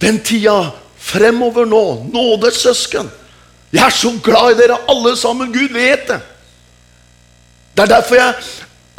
Den 0.00 0.22
tida 0.24 0.70
fremover 0.96 1.68
nå. 1.68 1.84
Nådes 2.08 2.62
søsken. 2.64 3.12
Jeg 3.72 3.84
er 3.86 3.94
så 3.94 4.16
glad 4.24 4.54
i 4.54 4.58
dere 4.62 4.80
alle 4.88 5.16
sammen. 5.20 5.52
Gud 5.52 5.72
vet 5.76 6.08
det. 6.08 6.20
Det 7.76 7.84
er 7.84 7.92
derfor 7.92 8.14
jeg 8.18 8.34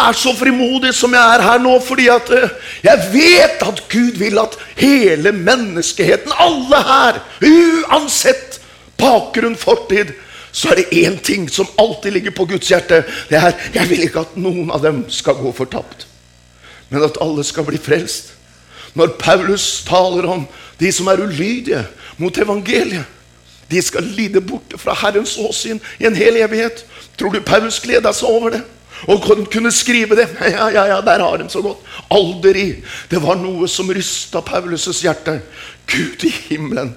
er 0.09 0.17
så 0.17 0.33
frimodig 0.37 0.93
som 0.95 1.13
jeg 1.13 1.35
er 1.35 1.43
her 1.45 1.61
nå, 1.61 1.75
fordi 1.83 2.07
at 2.11 2.31
eh, 2.35 2.49
jeg 2.83 3.07
vet 3.13 3.63
at 3.67 3.83
Gud 3.91 4.17
vil 4.21 4.39
at 4.41 4.57
hele 4.79 5.31
menneskeheten, 5.35 6.33
alle 6.39 6.81
her, 6.87 7.21
uansett 7.41 8.59
bakgrunn, 8.99 9.57
fortid, 9.57 10.13
så 10.51 10.71
er 10.71 10.81
det 10.81 11.05
én 11.05 11.17
ting 11.23 11.47
som 11.49 11.69
alltid 11.79 12.11
ligger 12.11 12.35
på 12.35 12.45
Guds 12.45 12.67
hjerte. 12.67 13.03
Det 13.29 13.39
er 13.39 13.55
jeg 13.73 13.89
vil 13.89 14.03
ikke 14.03 14.25
at 14.25 14.35
noen 14.35 14.71
av 14.71 14.83
dem 14.83 15.05
skal 15.09 15.39
gå 15.39 15.53
fortapt, 15.55 16.07
men 16.89 17.03
at 17.07 17.19
alle 17.23 17.43
skal 17.47 17.67
bli 17.67 17.79
frelst. 17.79 18.33
når 18.93 19.07
Paulus 19.19 19.83
taler 19.87 20.25
om 20.27 20.47
de 20.79 20.91
som 20.91 21.07
er 21.07 21.21
ulydige 21.23 21.85
mot 22.17 22.37
evangeliet. 22.37 23.05
De 23.71 23.81
skal 23.81 24.03
lide 24.03 24.41
borte 24.41 24.77
fra 24.77 24.95
Herrens 24.99 25.37
åsyn 25.39 25.79
i 25.99 26.05
en 26.05 26.15
hel 26.15 26.41
evighet. 26.43 26.83
Tror 27.19 27.31
du 27.31 27.39
Paulus 27.39 27.79
gleda 27.79 28.11
seg 28.11 28.27
over 28.27 28.57
det? 28.57 28.61
Og 29.07 29.23
kunne 29.51 29.71
skrive 29.71 30.15
det. 30.15 30.27
Ja, 30.41 30.67
ja, 30.69 30.85
ja, 30.85 31.01
der 31.01 31.23
har 31.23 31.37
de 31.37 31.49
så 31.49 31.61
godt. 31.61 31.77
Aldri. 32.11 32.75
Det 33.11 33.21
var 33.23 33.39
noe 33.39 33.67
som 33.67 33.89
rysta 33.89 34.41
Paulus' 34.45 35.01
hjerte. 35.01 35.39
Gud 35.87 36.23
i 36.23 36.33
himmelen, 36.49 36.95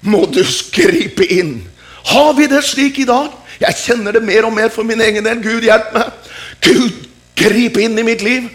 må 0.00 0.24
du 0.32 0.42
gripe 0.72 1.26
inn. 1.26 1.68
Har 2.08 2.32
vi 2.32 2.46
det 2.46 2.64
slik 2.64 2.98
i 2.98 3.04
dag? 3.04 3.28
Jeg 3.60 3.74
kjenner 3.84 4.12
det 4.12 4.22
mer 4.22 4.46
og 4.46 4.52
mer 4.52 4.68
for 4.68 4.82
min 4.82 5.00
egen 5.00 5.24
del. 5.24 5.42
Gud, 5.42 5.66
hjelp 5.66 5.92
meg. 5.94 6.34
Gud, 6.64 7.04
grip 7.36 7.78
inn 7.78 7.98
i 7.98 8.06
mitt 8.06 8.22
liv, 8.22 8.48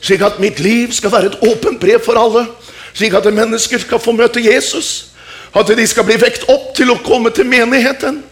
slik 0.00 0.22
at 0.22 0.40
mitt 0.42 0.60
liv 0.60 0.92
skal 0.92 1.12
være 1.12 1.32
et 1.32 1.38
åpent 1.48 1.80
brev 1.80 2.02
for 2.04 2.18
alle. 2.18 2.46
Slik 2.94 3.14
at 3.14 3.26
mennesker 3.34 3.78
skal 3.78 4.02
få 4.02 4.12
møte 4.12 4.42
Jesus. 4.42 5.12
At 5.56 5.70
de 5.70 5.86
skal 5.86 6.04
bli 6.04 6.18
vekt 6.20 6.44
opp 6.50 6.74
til 6.76 6.90
å 6.92 6.98
komme 7.04 7.30
til 7.34 7.46
menigheten. 7.48 8.22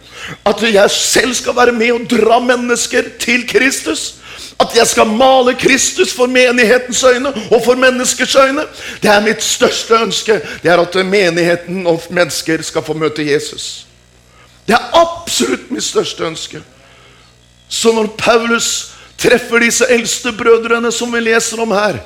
At 0.45 0.63
jeg 0.73 0.91
selv 0.91 1.33
skal 1.33 1.55
være 1.55 1.71
med 1.71 1.91
og 1.91 2.09
dra 2.09 2.39
mennesker 2.39 3.03
til 3.19 3.47
Kristus. 3.47 4.13
At 4.59 4.73
jeg 4.75 4.87
skal 4.87 5.07
male 5.07 5.53
Kristus 5.53 6.13
for 6.13 6.25
menighetens 6.25 7.03
øyne 7.03 7.29
og 7.51 7.61
for 7.65 7.75
menneskers 7.75 8.35
øyne. 8.35 8.65
Det 9.01 9.11
er 9.11 9.21
mitt 9.21 9.43
største 9.43 9.93
ønske. 9.93 10.41
Det 10.63 10.71
er 10.71 10.81
at 10.81 11.05
menigheten 11.05 11.87
og 11.87 12.03
mennesker 12.09 12.61
skal 12.61 12.83
få 12.83 12.93
møte 12.93 13.31
Jesus. 13.31 13.85
Det 14.67 14.75
er 14.75 14.89
absolutt 14.97 15.71
mitt 15.71 15.83
største 15.83 16.23
ønske. 16.23 16.61
Så 17.69 17.91
når 17.91 18.07
Paulus 18.17 18.91
treffer 19.17 19.59
disse 19.59 19.85
eldste 19.89 20.31
brødrene 20.31 20.91
som 20.91 21.13
vi 21.13 21.19
leser 21.19 21.61
om 21.61 21.71
her, 21.71 21.99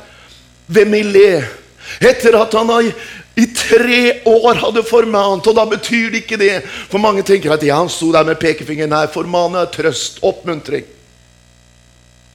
ved 0.67 0.86
Millet, 0.86 1.47
etter 2.01 2.38
at 2.39 2.53
han 2.53 2.69
har 2.69 2.91
i 3.35 3.45
tre 3.55 4.21
år 4.27 4.59
hadde 4.59 4.83
formant, 4.83 5.45
og 5.47 5.55
da 5.55 5.63
betyr 5.69 6.09
det 6.11 6.23
ikke 6.25 6.39
det. 6.41 6.55
For 6.91 6.99
mange 7.01 7.23
tenker 7.27 7.53
at 7.53 7.63
ja, 7.63 7.77
han 7.79 7.89
sto 7.91 8.11
der 8.11 8.27
med 8.27 8.39
pekefingeren. 8.41 8.91
Nei, 8.91 9.05
formane 9.11 9.63
er 9.63 9.71
trøst, 9.71 10.19
oppmuntring. 10.25 10.85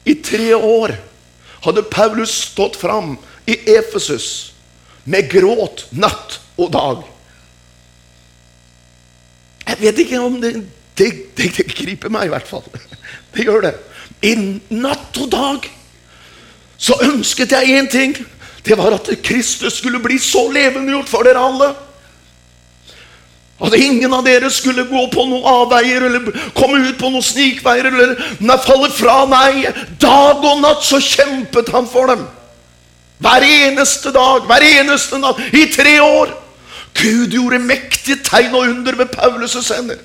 I 0.07 0.15
tre 0.25 0.55
år 0.57 0.95
hadde 1.67 1.85
Paulus 1.91 2.33
stått 2.53 2.79
fram 2.81 3.17
i 3.47 3.59
Efesus 3.77 4.55
med 5.05 5.29
gråt 5.31 5.85
natt 5.93 6.41
og 6.57 6.73
dag. 6.75 7.05
Jeg 9.67 9.81
vet 9.83 10.03
ikke 10.07 10.23
om 10.23 10.41
det 10.41 10.55
det, 10.97 11.37
det, 11.37 11.51
det 11.57 11.67
griper 11.77 12.13
meg, 12.13 12.29
i 12.29 12.33
hvert 12.33 12.49
fall. 12.49 12.65
Det 13.35 13.45
gjør 13.45 13.67
det. 13.67 13.75
I 14.25 14.33
natt 14.73 15.19
og 15.21 15.29
dag 15.29 15.67
så 16.81 16.97
ønsket 17.05 17.53
jeg 17.53 17.77
én 17.77 17.91
ting 17.93 18.15
det 18.67 18.79
var 18.79 18.97
at 18.97 19.11
Kristus 19.23 19.79
skulle 19.79 20.03
bli 20.03 20.19
så 20.19 20.49
levendegjort 20.51 21.11
for 21.11 21.27
dere 21.27 21.43
alle. 21.43 21.69
At 23.57 23.75
ingen 23.79 24.13
av 24.13 24.25
dere 24.27 24.51
skulle 24.53 24.85
gå 24.85 25.07
på 25.13 25.25
noen 25.31 25.47
avveier 25.49 26.09
eller 26.09 26.27
komme 26.57 26.83
ut 26.91 26.99
på 27.01 27.09
noen 27.09 27.25
snikveier 27.25 27.89
eller 27.89 28.59
falle 28.65 28.91
fra. 28.93 29.23
Nei, 29.31 29.71
dag 30.03 30.43
og 30.45 30.61
natt 30.61 30.85
så 30.85 31.01
kjempet 31.01 31.71
han 31.73 31.89
for 31.89 32.13
dem. 32.13 32.27
Hver 33.23 33.47
eneste 33.47 34.13
dag, 34.13 34.45
hver 34.45 34.67
eneste 34.67 35.23
natt, 35.23 35.41
i 35.57 35.65
tre 35.73 35.97
år. 36.05 36.35
Gud 36.97 37.33
gjorde 37.33 37.63
mektige 37.65 38.19
tegn 38.25 38.55
og 38.57 38.69
under 38.69 38.99
ved 38.99 39.15
Paulus' 39.15 39.73
hender. 39.73 40.03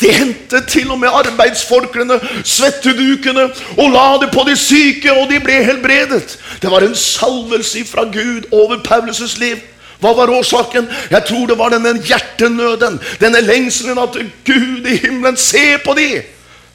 De 0.00 0.10
hentet 0.12 0.66
til 0.68 0.90
og 0.90 0.98
med 0.98 1.08
arbeidsfolkene, 1.12 2.20
svettedukene, 2.44 3.44
og 3.78 3.90
la 3.94 4.06
det 4.22 4.32
på 4.34 4.42
de 4.48 4.56
syke, 4.58 5.12
og 5.12 5.30
de 5.30 5.38
ble 5.40 5.60
helbredet. 5.64 6.38
Det 6.62 6.70
var 6.70 6.82
en 6.82 6.96
salvelse 6.98 7.84
fra 7.86 8.04
Gud 8.04 8.50
over 8.52 8.82
Paulus' 8.82 9.38
liv. 9.38 9.62
Hva 10.02 10.12
var 10.12 10.32
årsaken? 10.34 10.88
Jeg 11.10 11.24
tror 11.24 11.46
det 11.46 11.58
var 11.58 11.70
denne 11.72 11.94
hjertenøden, 12.02 12.98
denne 13.20 13.40
lengselen 13.40 13.98
at 13.98 14.18
Gud 14.44 14.88
i 14.90 14.96
himmelen 14.96 15.36
ser 15.36 15.78
på 15.84 15.94
de 15.96 16.22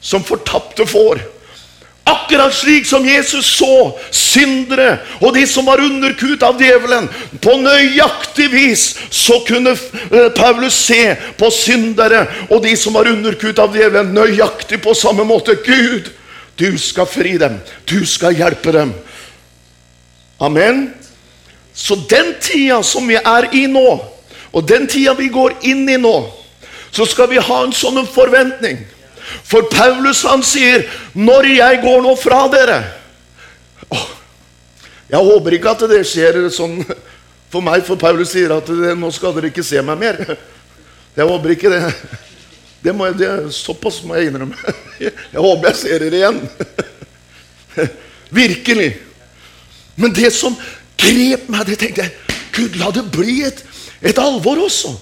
som 0.00 0.24
fortapte 0.24 0.86
får. 0.86 1.20
Akkurat 2.10 2.54
slik 2.54 2.86
som 2.86 3.04
Jesus 3.06 3.46
så 3.46 3.98
syndere 4.10 4.96
og 5.20 5.34
de 5.36 5.44
som 5.46 5.66
var 5.68 5.82
underkutt 5.82 6.42
av 6.42 6.58
djevelen. 6.58 7.06
På 7.42 7.54
nøyaktig 7.60 8.48
vis 8.50 8.86
så 9.14 9.38
kunne 9.46 9.76
eh, 9.76 10.30
Paulus 10.34 10.74
se 10.88 11.14
på 11.38 11.50
syndere 11.54 12.24
og 12.48 12.64
de 12.64 12.74
som 12.78 12.96
var 12.98 13.10
underkutt 13.10 13.62
av 13.62 13.76
djevelen, 13.76 14.14
nøyaktig 14.16 14.80
på 14.82 14.94
samme 14.98 15.26
måte. 15.28 15.54
Gud, 15.62 16.10
du 16.58 16.78
skal 16.78 17.06
fri 17.06 17.36
dem. 17.38 17.60
Du 17.86 18.02
skal 18.06 18.34
hjelpe 18.36 18.74
dem. 18.74 18.94
Amen. 20.40 20.88
Så 21.74 21.94
den 22.10 22.34
tida 22.40 22.82
som 22.82 23.06
vi 23.08 23.16
er 23.16 23.46
i 23.54 23.66
nå, 23.70 23.98
og 24.52 24.66
den 24.68 24.88
tida 24.90 25.14
vi 25.14 25.28
går 25.30 25.60
inn 25.62 25.86
i 25.88 25.98
nå, 26.00 26.16
så 26.90 27.06
skal 27.06 27.30
vi 27.30 27.38
ha 27.38 27.60
en 27.64 27.76
sånn 27.76 28.02
forventning. 28.10 28.82
For 29.44 29.68
Paulus 29.70 30.22
han 30.22 30.42
sier, 30.42 30.86
'Når 31.14 31.50
jeg 31.56 31.82
går 31.82 32.02
nå 32.02 32.16
fra 32.16 32.48
dere' 32.48 32.84
Åh, 33.90 34.08
Jeg 35.10 35.18
håper 35.18 35.50
ikke 35.52 35.70
at 35.70 35.88
det 35.90 36.06
skjer 36.06 36.48
sånn 36.50 36.84
for 37.50 37.60
meg, 37.60 37.82
for 37.84 37.96
Paulus 37.96 38.30
sier 38.30 38.52
at 38.56 38.68
'nå 38.68 39.10
skal 39.12 39.34
dere 39.34 39.50
ikke 39.50 39.64
se 39.66 39.82
meg 39.82 39.98
mer'. 39.98 40.36
Jeg 41.16 41.26
håper 41.26 41.50
ikke 41.50 41.70
det. 41.70 41.94
Det 42.84 42.94
må 42.96 43.06
jeg, 43.10 43.18
det, 43.18 43.52
såpass 43.52 44.02
må 44.04 44.14
jeg 44.16 44.30
innrømme. 44.30 44.56
Jeg 45.00 45.36
håper 45.40 45.68
jeg 45.68 45.76
ser 45.76 45.98
dere 45.98 46.16
igjen. 46.16 46.38
Virkelig. 48.30 48.90
Men 49.96 50.14
det 50.16 50.32
som 50.32 50.56
grep 50.96 51.48
meg, 51.48 51.66
det 51.66 51.78
tenkte 51.80 52.06
jeg 52.06 52.12
Gud, 52.54 52.78
la 52.80 52.90
det 52.94 53.04
bli 53.12 53.42
et, 53.46 53.60
et 54.02 54.18
alvor 54.18 54.64
også. 54.64 54.94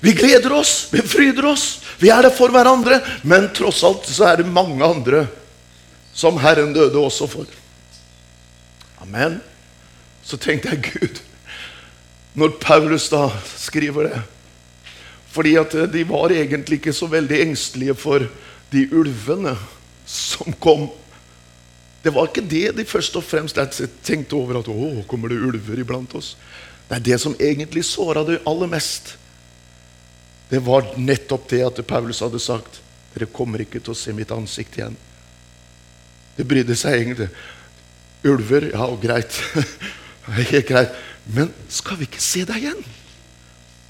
Vi 0.00 0.12
gleder 0.12 0.52
oss, 0.52 0.88
vi 0.92 1.02
fryder 1.02 1.46
oss, 1.48 1.80
vi 1.98 2.10
er 2.12 2.26
det 2.26 2.34
for 2.36 2.52
hverandre. 2.52 3.00
Men 3.22 3.50
tross 3.56 3.82
alt 3.86 4.08
så 4.10 4.30
er 4.32 4.42
det 4.42 4.50
mange 4.50 4.84
andre 4.84 5.26
som 6.14 6.38
Herren 6.38 6.74
døde 6.74 7.00
også 7.00 7.28
for. 7.30 7.48
Amen. 9.02 9.40
Så 10.24 10.38
tenkte 10.40 10.72
jeg, 10.72 10.92
Gud, 10.94 11.20
når 12.34 12.56
Paulus 12.62 13.10
da 13.12 13.28
skriver 13.60 14.08
det 14.08 14.22
Fordi 15.34 15.56
at 15.58 15.74
de 15.92 16.04
var 16.08 16.32
egentlig 16.32 16.78
ikke 16.78 16.94
så 16.94 17.08
veldig 17.10 17.40
engstelige 17.42 17.94
for 17.98 18.22
de 18.70 18.84
ulvene 18.94 19.56
som 20.06 20.52
kom. 20.62 20.86
Det 22.04 22.12
var 22.14 22.28
ikke 22.28 22.44
det 22.46 22.76
de 22.76 22.84
først 22.86 23.16
og 23.16 23.24
fremst 23.26 23.58
tenkte 24.04 24.36
over 24.36 24.60
at 24.60 24.68
å, 24.70 24.90
kommer 25.08 25.32
det 25.32 25.40
ulver 25.42 25.80
iblant 25.80 26.14
oss. 26.14 26.34
Det 26.88 26.98
er 26.98 27.06
det 27.08 27.18
som 27.20 27.34
egentlig 27.40 27.84
såra 27.88 28.22
det 28.28 28.42
aller 28.46 28.70
mest, 28.70 29.16
det 30.50 30.60
var 30.64 30.92
nettopp 31.00 31.48
det 31.50 31.62
at 31.66 31.80
Paulus 31.88 32.20
hadde 32.24 32.40
sagt. 32.42 32.80
Dere 33.14 33.30
kommer 33.30 33.62
ikke 33.62 33.80
til 33.80 33.94
å 33.94 33.98
se 33.98 34.12
mitt 34.16 34.32
ansikt 34.34 34.78
igjen. 34.78 34.96
Det 36.34 36.46
brydde 36.48 36.76
seg 36.78 36.98
egentlig. 36.98 37.30
Ulver, 38.26 38.70
ja, 38.74 38.88
greit. 39.00 39.38
Helt 40.50 40.68
greit. 40.68 40.94
Men 41.24 41.52
skal 41.72 42.00
vi 42.00 42.08
ikke 42.08 42.22
se 42.22 42.44
deg 42.48 42.64
igjen? 42.66 42.84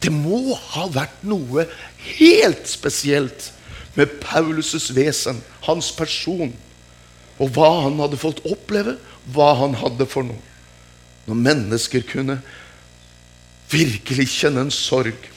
Det 0.05 0.13
må 0.13 0.55
ha 0.75 0.85
vært 0.93 1.23
noe 1.25 1.65
helt 2.19 2.69
spesielt 2.69 3.49
med 3.97 4.19
Paulus' 4.21 4.91
vesen, 4.93 5.39
hans 5.65 5.89
person, 5.97 6.51
og 7.41 7.55
hva 7.57 7.71
han 7.87 7.97
hadde 8.03 8.21
fått 8.21 8.43
oppleve, 8.47 8.99
hva 9.33 9.55
han 9.63 9.79
hadde 9.81 10.07
for 10.11 10.27
noe. 10.27 10.43
Når 11.25 11.41
mennesker 11.41 12.05
kunne 12.05 12.37
virkelig 13.73 14.29
kjenne 14.35 14.67
en 14.67 14.75
sorg 14.75 15.31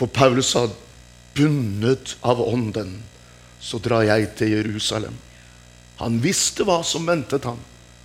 for 0.00 0.06
Paulus 0.06 0.46
sa, 0.48 0.68
'Bundet 1.34 2.16
av 2.20 2.40
ånden, 2.40 3.02
så 3.60 3.78
drar 3.78 4.02
jeg 4.02 4.30
til 4.36 4.48
Jerusalem'. 4.48 5.18
Han 6.00 6.16
visste 6.24 6.64
hva 6.64 6.78
som 6.84 7.04
ventet 7.04 7.44
han. 7.44 7.58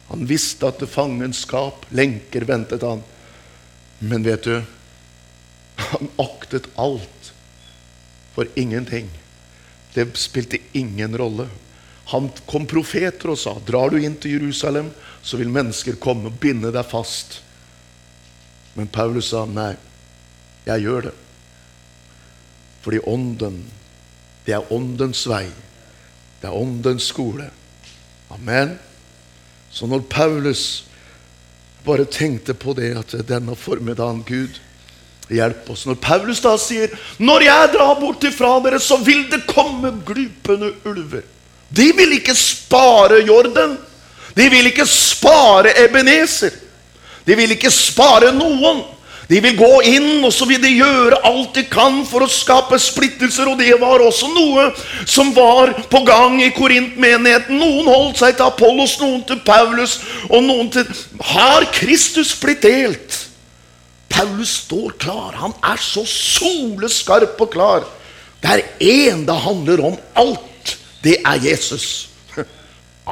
Han 0.09 0.25
visste 0.27 0.67
at 0.67 0.83
det 0.83 0.91
fangenskap, 0.91 1.85
lenker, 1.95 2.43
ventet 2.43 2.83
han. 2.83 2.99
Men 3.99 4.27
vet 4.27 4.43
du, 4.43 4.59
han 5.77 6.11
aktet 6.19 6.67
alt 6.75 7.31
for 8.35 8.51
ingenting. 8.59 9.07
Det 9.93 10.09
spilte 10.19 10.59
ingen 10.75 11.15
rolle. 11.17 11.47
Han 12.11 12.27
kom 12.45 12.67
profeter 12.67 13.31
og 13.31 13.39
sa, 13.39 13.55
'Drar 13.55 13.95
du 13.95 14.03
inn 14.03 14.19
til 14.19 14.35
Jerusalem, 14.35 14.91
så 15.23 15.39
vil 15.39 15.47
mennesker 15.47 15.95
komme 15.95 16.27
og 16.27 16.39
binde 16.43 16.75
deg 16.75 16.91
fast.' 16.91 17.39
Men 18.75 18.91
Paulus 18.91 19.31
sa, 19.31 19.45
'Nei, 19.45 19.77
jeg 20.67 20.81
gjør 20.83 21.07
det.' 21.07 21.24
Fordi 22.85 22.99
Ånden, 23.09 23.63
det 24.45 24.53
er 24.53 24.73
Åndens 24.73 25.23
vei. 25.25 25.47
Det 26.41 26.51
er 26.51 26.53
Åndens 26.53 27.07
skole. 27.09 27.47
Amen. 28.29 28.75
Så 29.73 29.89
når 29.89 30.05
Paulus 30.09 30.85
bare 31.85 32.05
tenkte 32.05 32.53
på 32.53 32.75
det 32.77 32.91
at 32.97 33.15
denne 33.27 33.55
formiddagen 33.57 34.21
Gud 34.25 34.61
hjelp 35.33 35.69
oss. 35.73 35.87
Når 35.89 35.97
Paulus 36.01 36.39
da 36.41 36.53
sier 36.57 36.89
'Når 37.17 37.41
jeg 37.41 37.69
drar 37.73 37.99
bort 37.99 38.23
ifra 38.23 38.59
dere, 38.63 38.79
så 38.79 38.97
vil 38.97 39.25
det 39.31 39.47
komme 39.47 39.91
glupende 40.05 40.73
ulver'. 40.85 41.25
De 41.75 41.91
vil 41.97 42.13
ikke 42.13 42.35
spare 42.35 43.25
Jordan. 43.25 43.77
De 44.35 44.49
vil 44.49 44.65
ikke 44.65 44.85
spare 44.85 45.73
Ebenezer. 45.85 46.51
De 47.25 47.35
vil 47.35 47.51
ikke 47.51 47.71
spare 47.71 48.31
noen. 48.31 48.83
De 49.29 49.39
vil 49.41 49.55
gå 49.57 49.71
inn, 49.89 50.23
og 50.25 50.29
så 50.33 50.45
vil 50.45 50.61
de 50.61 50.69
gjøre 50.75 51.17
alt 51.25 51.55
de 51.57 51.63
kan 51.69 52.03
for 52.05 52.25
å 52.25 52.29
skape 52.29 52.77
splittelser. 52.81 53.49
Og 53.49 53.57
det 53.57 53.73
var 53.81 54.03
også 54.05 54.29
noe 54.29 54.67
som 55.09 55.31
var 55.33 55.73
på 55.89 56.01
gang 56.05 56.37
i 56.45 56.51
Korint-menigheten. 56.53 57.57
Noen 57.57 57.89
holdt 57.89 58.21
seg 58.21 58.37
til 58.37 58.45
Apollos, 58.45 58.97
noen 59.01 59.23
til 59.25 59.41
Paulus, 59.45 59.97
og 60.29 60.45
noen 60.45 60.69
til 60.73 60.85
Har 61.33 61.65
Kristus 61.73 62.35
blitt 62.41 62.65
delt? 62.65 63.21
Paulus 64.13 64.61
står 64.61 64.93
klar. 65.01 65.33
Han 65.41 65.57
er 65.65 65.81
så 65.81 66.05
soleskarp 66.07 67.41
og 67.41 67.51
klar. 67.51 67.89
Det 68.43 68.51
er 68.51 68.65
én 68.79 69.25
det 69.25 69.41
handler 69.41 69.81
om 69.89 69.97
alt. 70.21 70.77
Det 71.03 71.17
er 71.25 71.41
Jesus. 71.41 72.09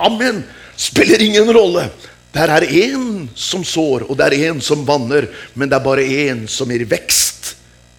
Amen. 0.07 0.43
Spiller 0.77 1.21
ingen 1.21 1.49
rolle. 1.53 1.89
Der 2.33 2.49
er 2.49 2.65
én 2.65 3.27
som 3.37 3.63
sår, 3.65 4.07
og 4.09 4.17
det 4.17 4.25
er 4.25 4.49
én 4.49 4.61
som 4.61 4.85
vanner, 4.87 5.27
men 5.53 5.69
det 5.69 5.77
er 5.77 5.85
bare 5.85 6.05
én 6.05 6.47
som 6.49 6.71
gir 6.73 6.85
vekst, 6.89 7.55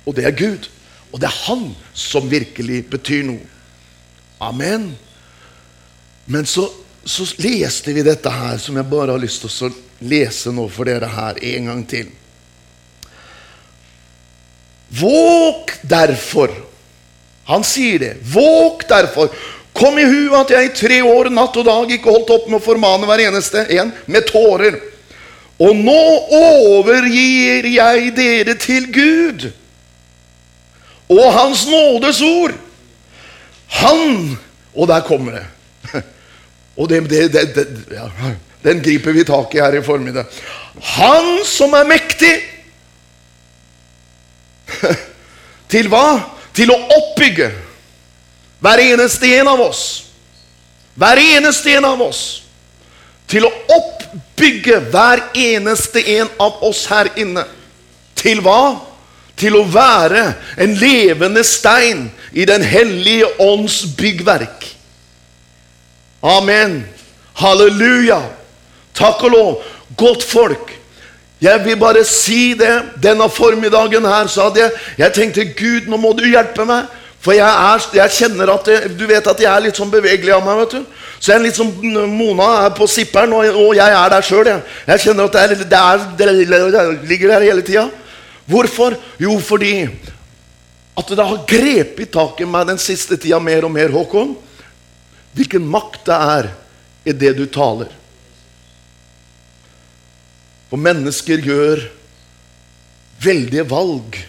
og 0.07 0.17
det 0.17 0.27
er 0.27 0.35
Gud. 0.35 0.69
Og 1.15 1.21
det 1.23 1.29
er 1.29 1.43
Han 1.47 1.69
som 1.95 2.27
virkelig 2.31 2.81
betyr 2.91 3.23
noe. 3.29 3.47
Amen. 4.43 4.97
Men 6.27 6.47
så, 6.47 6.67
så 7.05 7.27
leste 7.39 7.95
vi 7.95 8.03
dette 8.03 8.31
her, 8.31 8.59
som 8.59 8.77
jeg 8.77 8.91
bare 8.91 9.15
har 9.15 9.23
lyst 9.23 9.45
til 9.45 9.69
å 9.69 9.73
lese 10.05 10.51
nå 10.53 10.67
for 10.73 10.91
dere 10.91 11.07
her 11.15 11.39
en 11.55 11.71
gang 11.71 11.85
til. 11.89 12.11
Våg 14.95 15.71
derfor. 15.87 16.51
Han 17.47 17.63
sier 17.67 18.03
det. 18.03 18.13
Våg 18.35 18.83
derfor 18.91 19.31
Kom 19.75 19.99
i 19.99 20.07
hu 20.07 20.35
at 20.39 20.53
jeg 20.55 20.69
i 20.69 20.75
tre 20.77 21.01
år, 21.03 21.33
natt 21.35 21.57
og 21.59 21.67
dag, 21.67 21.91
ikke 21.91 22.13
holdt 22.13 22.31
opp 22.31 22.47
med 22.47 22.61
å 22.61 22.65
formane 22.65 23.09
hver 23.09 23.25
eneste 23.27 23.65
en 23.75 23.91
med 24.07 24.29
tårer. 24.29 24.79
Og 25.59 25.75
nå 25.77 26.05
overgir 26.35 27.67
jeg 27.71 28.15
dere 28.17 28.55
til 28.59 28.87
Gud 28.95 29.49
og 31.11 31.27
Hans 31.35 31.67
nådes 31.69 32.23
ord. 32.25 32.55
Han 33.83 34.39
Og 34.75 34.89
der 34.91 35.05
kommer 35.07 35.33
det. 35.39 35.45
Og 36.79 36.89
det, 36.91 37.05
det, 37.11 37.29
det, 37.55 37.67
ja, 37.95 38.09
den 38.65 38.81
griper 38.83 39.13
vi 39.15 39.23
tak 39.25 39.55
i 39.55 39.61
her 39.63 39.77
i 39.79 39.83
formiddag. 39.87 40.27
Han 40.97 41.45
som 41.47 41.75
er 41.79 41.87
mektig 41.87 42.33
Til 45.71 45.87
hva? 45.93 46.07
Til 46.55 46.73
å 46.75 46.79
oppbygge 46.97 47.53
hver 48.65 48.81
eneste 48.81 49.29
en 49.37 49.49
av 49.49 49.61
oss. 49.61 49.83
Hver 50.97 51.21
eneste 51.21 51.75
en 51.77 51.85
av 51.85 52.01
oss. 52.01 52.23
Til 53.29 53.45
å 53.45 53.53
oppbygge 53.77 54.79
hver 54.93 55.21
eneste 55.37 56.01
en 56.17 56.31
av 56.41 56.63
oss 56.65 56.85
her 56.89 57.11
inne. 57.21 57.45
Til 58.17 58.41
hva? 58.45 58.79
Til 59.37 59.59
å 59.59 59.67
være 59.69 60.23
en 60.63 60.77
levende 60.81 61.43
stein 61.45 62.07
i 62.33 62.47
Den 62.49 62.63
hellige 62.65 63.29
ånds 63.43 63.83
byggverk. 63.99 64.65
Amen. 66.25 66.81
Halleluja. 67.37 68.23
Takk 68.97 69.27
og 69.27 69.35
lov. 69.35 69.63
Godt 69.99 70.25
folk. 70.25 70.73
Jeg 71.41 71.65
vil 71.67 71.77
bare 71.77 72.05
si 72.09 72.55
det. 72.57 72.75
Denne 73.03 73.29
formiddagen 73.29 74.07
her 74.09 74.31
sa 74.33 74.49
jeg 74.57 74.73
Jeg 74.99 75.13
tenkte 75.13 75.51
Gud, 75.53 75.91
nå 75.91 76.01
må 76.01 76.15
du 76.17 76.25
hjelpe 76.25 76.65
meg. 76.65 76.89
For 77.25 77.33
jeg, 77.33 77.49
er, 77.49 77.85
jeg 77.97 78.13
kjenner 78.19 78.51
at 78.53 78.67
jeg, 78.69 78.91
Du 78.99 79.07
vet 79.09 79.29
at 79.31 79.39
jeg 79.41 79.49
er 79.49 79.63
litt 79.65 79.79
sånn 79.79 79.93
bevegelig 79.93 80.35
av 80.37 80.45
meg. 80.45 80.59
vet 80.61 80.75
du 80.77 80.81
Så 81.17 81.33
jeg 81.33 81.39
er 81.39 81.45
litt 81.47 81.57
sånn, 81.57 81.73
Mona 82.13 82.49
er 82.67 82.75
på 82.77 82.89
sipperen, 82.91 83.33
og, 83.33 83.61
og 83.63 83.71
jeg 83.79 83.97
er 83.97 84.13
der 84.13 84.27
sjøl. 84.27 84.51
Jeg. 84.51 84.65
jeg 84.93 85.05
kjenner 85.07 85.31
at 85.31 85.39
det, 85.39 85.45
er, 85.45 85.55
det, 85.65 85.79
er, 85.81 86.75
det 86.75 87.07
ligger 87.09 87.33
der 87.33 87.47
hele 87.49 87.65
tida. 87.65 87.87
Hvorfor? 88.51 88.99
Jo, 89.19 89.39
fordi 89.41 89.89
at 90.95 91.09
det 91.11 91.27
har 91.27 91.47
grepet 91.49 92.13
tak 92.15 92.43
i 92.45 92.47
meg 92.47 92.69
den 92.69 92.79
siste 92.79 93.17
tida 93.19 93.41
mer 93.43 93.65
og 93.67 93.73
mer, 93.73 93.91
Håkon. 93.95 94.37
Hvilken 95.35 95.65
makt 95.67 96.05
det 96.07 96.19
er 96.37 96.51
i 97.09 97.17
det 97.25 97.33
du 97.41 97.47
taler. 97.51 97.89
For 100.69 100.81
mennesker 100.81 101.43
gjør 101.43 101.83
veldige 103.25 103.65
valg 103.71 104.21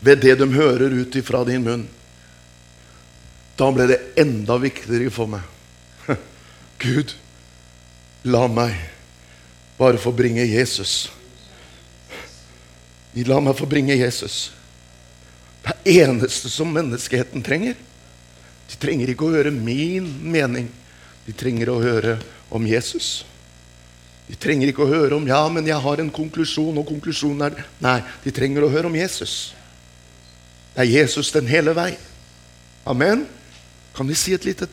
ved 0.00 0.20
det 0.22 0.34
de 0.38 0.48
hører 0.52 0.94
ut 0.94 1.16
ifra 1.16 1.44
din 1.44 1.64
munn. 1.64 1.86
Da 3.58 3.70
ble 3.74 3.88
det 3.90 3.98
enda 4.20 4.58
viktigere 4.62 5.10
for 5.10 5.30
meg. 5.30 5.42
Gud, 6.82 7.14
la 8.22 8.46
meg 8.46 8.76
bare 9.78 9.98
få 9.98 10.12
bringe 10.14 10.46
Jesus. 10.46 11.08
La 13.26 13.40
meg 13.42 13.56
få 13.58 13.66
bringe 13.66 13.96
Jesus. 13.98 14.52
Det 15.64 15.98
eneste 15.98 16.50
som 16.50 16.70
menneskeheten 16.70 17.42
trenger. 17.42 17.74
De 18.68 18.78
trenger 18.78 19.10
ikke 19.10 19.26
å 19.26 19.34
høre 19.34 19.50
min 19.54 20.06
mening. 20.22 20.68
De 21.26 21.34
trenger 21.36 21.72
å 21.72 21.80
høre 21.82 22.18
om 22.54 22.66
Jesus. 22.68 23.24
De 24.28 24.36
trenger 24.36 24.70
ikke 24.70 24.84
å 24.84 24.92
høre 24.92 25.16
om 25.16 25.26
'ja, 25.26 25.48
men 25.48 25.66
jeg 25.66 25.80
har 25.80 26.00
en 26.00 26.10
konklusjon', 26.10 26.78
og 26.78 26.86
konklusjonen 26.86 27.42
er 27.42 27.64
Nei, 27.80 28.02
de 28.24 28.30
trenger 28.30 28.62
å 28.62 28.70
høre 28.70 28.86
om 28.86 28.94
Jesus. 28.94 29.54
Er 30.78 30.86
Jesus 30.86 31.32
den 31.34 31.48
hele 31.50 31.74
vei. 31.74 31.90
Amen. 32.86 33.26
Kan 33.96 34.08
vi 34.08 34.14
si 34.14 34.34
et 34.36 34.46
lite 34.46 34.68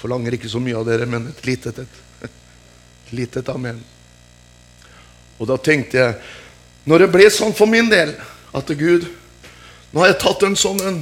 Forlanger 0.00 0.34
ikke 0.36 0.50
så 0.52 0.60
mye 0.60 0.76
av 0.76 0.84
dere, 0.84 1.06
men 1.08 1.30
et 1.30 1.46
lite 1.46 1.70
et. 1.72 2.00
Et 2.24 3.12
lite 3.16 3.40
amen. 3.48 3.78
Og 5.38 5.48
da 5.48 5.56
tenkte 5.56 5.96
jeg, 5.96 6.16
når 6.84 7.04
det 7.04 7.12
ble 7.12 7.28
sånn 7.32 7.54
for 7.56 7.68
min 7.68 7.88
del, 7.92 8.12
at 8.54 8.72
Gud 8.78 9.08
Nå 9.94 10.02
har 10.02 10.10
jeg 10.10 10.20
tatt 10.24 10.42
en 10.42 10.56
sånn 10.58 10.80
en 10.82 10.96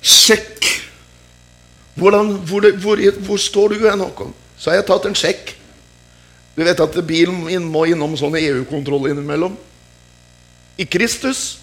sjekk. 0.00 0.64
Hvordan, 2.00 2.30
hvor, 2.48 2.64
hvor, 2.80 3.02
hvor, 3.26 3.40
står 3.42 3.74
du 3.74 3.82
hen, 3.84 4.00
Håkon? 4.00 4.32
Så 4.56 4.70
har 4.70 4.78
jeg 4.78 4.86
tatt 4.88 5.08
en 5.10 5.18
sjekk. 5.18 5.52
Du 6.56 6.62
vet 6.64 6.80
at 6.80 6.96
bilen 7.04 7.68
må 7.68 7.84
innom 7.90 8.16
sånne 8.16 8.40
EU-kontroll 8.40 9.10
innimellom. 9.10 9.58
I 10.78 10.86
Kristus 10.86 11.58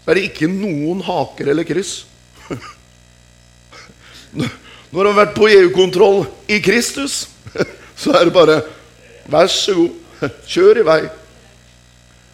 så 0.00 0.10
er 0.10 0.18
det 0.18 0.30
ikke 0.30 0.48
noen 0.50 1.02
haker 1.06 1.52
eller 1.52 1.66
kryss. 1.68 2.04
Når 4.34 4.48
du 4.90 5.10
har 5.10 5.18
vært 5.20 5.36
på 5.36 5.48
EU-kontroll 5.50 6.24
i 6.50 6.58
Kristus, 6.64 7.28
så 8.00 8.16
er 8.16 8.26
det 8.26 8.34
bare 8.34 8.60
Vær 9.30 9.46
så 9.52 9.76
god, 9.76 9.92
kjør 10.50 10.80
i 10.80 10.86
vei. 10.88 11.00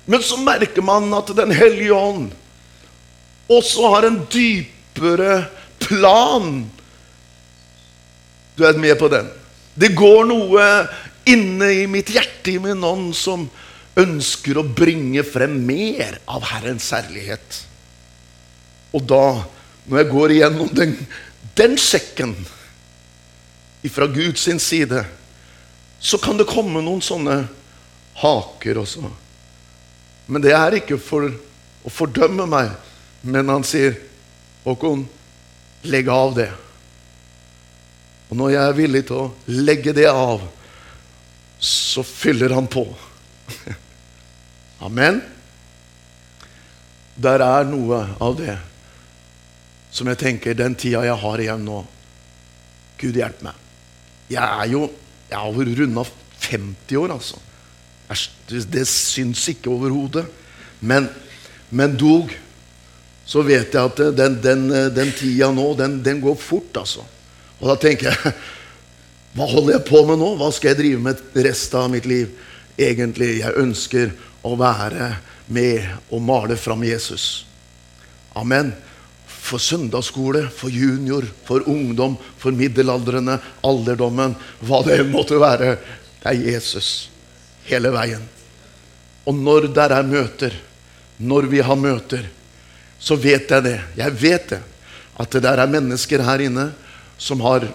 Men 0.08 0.22
så 0.24 0.38
merker 0.40 0.84
man 0.86 1.10
at 1.18 1.34
Den 1.36 1.52
hellige 1.52 1.92
ånd 1.92 2.30
også 3.52 3.90
har 3.92 4.06
en 4.08 4.22
dypere 4.32 5.44
plan. 5.82 6.64
Du 8.56 8.64
er 8.66 8.80
med 8.80 8.96
på 8.98 9.10
den? 9.12 9.28
Det 9.76 9.92
går 9.94 10.24
noe 10.26 10.64
inne 11.28 11.68
i 11.82 11.84
mitt 11.90 12.10
hjerte, 12.10 12.56
i 12.56 12.58
min 12.62 12.82
ånd, 12.82 13.12
som 13.14 13.44
ønsker 13.96 14.58
å 14.60 14.66
bringe 14.76 15.24
frem 15.24 15.56
mer 15.66 16.18
av 16.28 16.44
Herrens 16.50 16.88
særlighet. 16.92 17.60
Og 18.96 19.04
da, 19.08 19.44
når 19.86 20.02
jeg 20.02 20.10
går 20.12 20.34
igjennom 20.34 20.72
den, 20.76 20.94
den 21.56 21.76
sjekken 21.80 22.34
fra 23.86 24.08
Guds 24.10 24.48
side, 24.64 25.04
så 25.98 26.18
kan 26.18 26.36
det 26.36 26.48
komme 26.50 26.82
noen 26.82 27.02
sånne 27.04 27.44
haker 28.18 28.80
også. 28.82 29.06
Men 30.26 30.42
det 30.42 30.52
er 30.56 30.80
ikke 30.80 30.98
for 30.98 31.28
å 31.86 31.92
fordømme 31.92 32.48
meg. 32.50 32.72
Men 33.26 33.48
han 33.48 33.64
sier, 33.64 33.96
'Håkon, 34.64 35.06
legg 35.82 36.08
av 36.08 36.34
det.' 36.34 36.52
Og 38.30 38.36
når 38.36 38.50
jeg 38.50 38.62
er 38.68 38.78
villig 38.80 39.02
til 39.06 39.16
å 39.16 39.32
legge 39.46 39.92
det 39.94 40.08
av, 40.10 40.42
så 41.58 42.02
fyller 42.02 42.54
han 42.54 42.66
på. 42.66 42.86
Amen. 44.84 45.22
Der 47.16 47.40
er 47.40 47.68
noe 47.68 48.02
av 48.20 48.36
det 48.38 48.56
som 49.96 50.08
jeg 50.10 50.20
tenker 50.20 50.56
den 50.56 50.74
tida 50.76 51.06
jeg 51.06 51.16
har 51.22 51.40
igjen 51.40 51.62
nå 51.64 51.78
Gud 53.00 53.16
hjelpe 53.16 53.48
meg. 53.48 53.64
Jeg 54.32 54.44
er 54.44 54.70
jo 54.72 54.86
Jeg 55.26 55.38
har 55.42 55.70
runda 55.80 56.02
50 56.40 56.96
år, 57.00 57.10
altså. 57.10 57.40
Det 58.46 58.84
syns 58.86 59.48
ikke 59.50 59.72
overhodet. 59.74 60.22
Men, 60.80 61.08
men 61.70 61.96
dog 61.98 62.30
så 63.26 63.42
vet 63.42 63.74
jeg 63.74 63.90
at 63.90 64.02
den, 64.14 64.36
den, 64.38 64.68
den 64.94 65.10
tida 65.18 65.48
nå, 65.50 65.72
den, 65.74 65.98
den, 66.04 66.20
går 66.22 66.36
fort, 66.38 66.78
altså. 66.78 67.02
Og 67.58 67.72
da 67.72 67.74
tenker 67.88 68.12
jeg 68.12 68.36
Hva 69.36 69.48
holder 69.50 69.74
jeg 69.74 69.84
på 69.90 70.04
med 70.06 70.22
nå? 70.22 70.30
Hva 70.38 70.52
skal 70.54 70.70
jeg 70.70 70.78
drive 70.78 71.02
med 71.02 71.42
resten 71.44 71.80
av 71.82 71.90
mitt 71.92 72.06
liv? 72.08 72.30
Egentlig, 72.78 73.40
jeg 73.42 73.58
ønsker 73.58 74.14
å 74.46 74.54
være 74.58 75.10
med 75.52 76.12
og 76.14 76.22
male 76.22 76.56
fram 76.58 76.84
Jesus. 76.86 77.44
Amen. 78.36 78.72
For 79.26 79.62
søndagsskole, 79.62 80.46
for 80.50 80.70
junior, 80.70 81.26
for 81.46 81.66
ungdom, 81.70 82.16
for 82.38 82.54
middelaldrende, 82.54 83.38
alderdommen, 83.66 84.34
hva 84.60 84.82
det 84.86 85.00
måtte 85.08 85.38
være. 85.40 85.76
Det 86.22 86.32
er 86.32 86.48
Jesus 86.52 87.08
hele 87.66 87.92
veien. 87.94 88.22
Og 89.26 89.34
når 89.34 89.70
der 89.74 89.94
er 89.96 90.06
møter, 90.06 90.54
når 91.18 91.48
vi 91.50 91.62
har 91.64 91.78
møter, 91.78 92.26
så 92.98 93.16
vet 93.18 93.50
jeg 93.50 93.64
det. 93.64 93.78
Jeg 93.98 94.18
vet 94.20 94.50
det. 94.54 94.62
At 95.16 95.32
det 95.32 95.42
der 95.46 95.62
er 95.62 95.72
mennesker 95.72 96.22
her 96.22 96.42
inne 96.44 96.68
som 97.18 97.40
har 97.44 97.66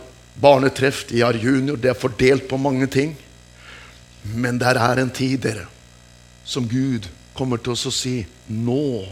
barnetreff, 0.41 1.05
de 1.09 1.23
har 1.23 1.37
junior, 1.39 1.77
de 1.77 1.89
er 1.91 1.97
fordelt 1.97 2.47
på 2.49 2.59
mange 2.61 2.87
ting. 2.91 3.15
Men 4.23 4.59
der 4.61 4.77
er 4.77 5.01
en 5.01 5.09
tid, 5.09 5.39
dere, 5.41 5.65
som 6.43 6.67
Gud 6.69 7.07
kommer 7.37 7.61
til 7.61 7.75
oss 7.75 7.87
å 7.87 7.93
si 7.93 8.21
Nå 8.51 9.05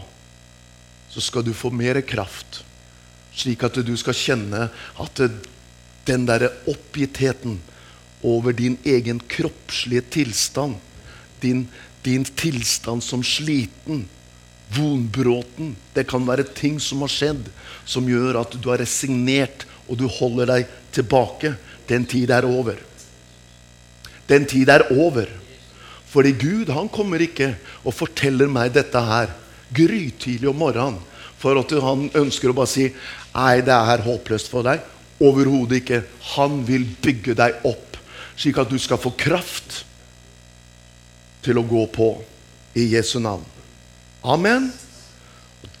så 1.10 1.22
skal 1.24 1.42
du 1.42 1.50
få 1.56 1.72
mer 1.74 1.98
kraft, 2.06 2.60
slik 3.34 3.64
at 3.66 3.80
du 3.82 3.92
skal 3.98 4.14
kjenne 4.14 4.68
at 4.70 5.22
den 6.06 6.26
derre 6.28 6.52
oppgittheten 6.70 7.58
over 8.26 8.54
din 8.54 8.76
egen 8.86 9.18
kroppslige 9.30 10.04
tilstand, 10.14 10.76
din, 11.42 11.64
din 12.06 12.24
tilstand 12.24 13.02
som 13.02 13.24
sliten, 13.26 14.04
vonbråten 14.70 15.74
Det 15.94 16.04
kan 16.06 16.22
være 16.26 16.44
ting 16.54 16.78
som 16.78 17.00
har 17.02 17.10
skjedd, 17.10 17.48
som 17.84 18.06
gjør 18.06 18.38
at 18.44 18.54
du 18.54 18.68
har 18.70 18.78
resignert, 18.78 19.66
og 19.90 19.98
du 19.98 20.06
holder 20.06 20.46
deg 20.46 20.68
tilbake. 20.94 21.56
Den 21.90 22.06
tid 22.06 22.30
er 22.30 22.46
over. 22.46 22.78
Den 24.30 24.46
tid 24.46 24.70
er 24.70 24.86
over. 24.94 25.26
Fordi 26.10 26.32
Gud 26.38 26.72
han 26.74 26.90
kommer 26.92 27.22
ikke 27.22 27.52
og 27.84 27.94
forteller 27.94 28.50
meg 28.50 28.74
dette 28.74 29.00
her 29.06 29.30
grytidlig 29.74 30.50
om 30.50 30.58
morgenen 30.58 30.98
for 31.40 31.56
at 31.56 31.72
han 31.82 32.08
ønsker 32.18 32.50
å 32.50 32.56
bare 32.56 32.70
si 32.70 32.90
Nei, 33.30 33.60
det 33.62 33.72
er 33.72 34.02
håpløst 34.02 34.50
for 34.50 34.66
deg. 34.66 34.82
Overhodet 35.22 35.78
ikke. 35.80 36.00
Han 36.34 36.64
vil 36.66 36.82
bygge 36.98 37.36
deg 37.38 37.62
opp, 37.68 37.94
slik 38.34 38.58
at 38.58 38.72
du 38.72 38.74
skal 38.82 38.98
få 38.98 39.12
kraft 39.14 39.84
til 41.46 41.60
å 41.60 41.64
gå 41.64 41.84
på 41.94 42.08
i 42.74 42.88
Jesu 42.90 43.20
navn. 43.22 43.44
Amen. 44.26 44.66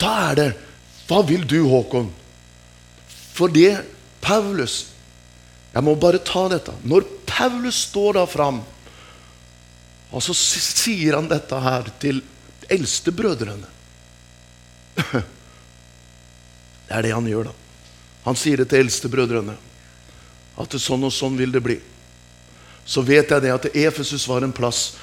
Da 0.00 0.12
er 0.30 0.38
det 0.38 0.50
Hva 1.08 1.24
vil 1.26 1.42
du, 1.48 1.58
Håkon? 1.66 2.06
For 3.34 3.50
det 3.50 3.80
Paulus 4.22 4.86
Jeg 5.74 5.84
må 5.86 5.96
bare 5.98 6.22
ta 6.22 6.46
dette. 6.50 6.72
Når 6.82 7.04
Paulus 7.26 7.84
står 7.88 8.16
da 8.20 8.24
fram 8.26 8.62
og 10.10 10.22
så 10.24 10.34
sier 10.34 11.14
han 11.14 11.28
dette 11.30 11.58
her 11.62 11.90
til 12.02 12.22
eldstebrødrene. 12.70 13.68
Det 16.90 16.96
er 16.98 17.06
det 17.06 17.12
han 17.14 17.26
gjør, 17.30 17.44
da. 17.46 17.52
Han 18.24 18.34
sier 18.34 18.58
det 18.58 18.66
til 18.72 18.82
eldstebrødrene. 18.82 19.54
At 20.58 20.74
sånn 20.82 21.06
og 21.06 21.12
sånn 21.14 21.36
vil 21.38 21.52
det 21.54 21.62
bli. 21.62 21.76
Så 22.82 23.04
vet 23.06 23.30
jeg 23.30 23.44
det 23.44 23.52
at 23.54 23.68
Efesus 23.70 24.26
var 24.26 24.42
en 24.42 24.54
plass 24.54 24.96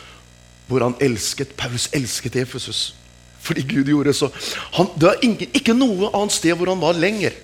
hvor 0.67 0.83
han 0.83 0.97
elsket 0.99 1.55
Paulus 1.55 1.87
elsket 1.95 2.35
Efesus. 2.35 2.91
Fordi 3.39 3.63
Gud 3.63 3.87
gjorde 3.87 4.13
så 4.13 4.27
han, 4.75 4.89
Det 4.99 5.07
var 5.07 5.23
ingen, 5.23 5.47
ikke 5.55 5.73
noe 5.77 6.11
annet 6.11 6.35
sted 6.35 6.57
hvor 6.59 6.67
han 6.67 6.83
var 6.83 6.99
lenger 6.99 7.37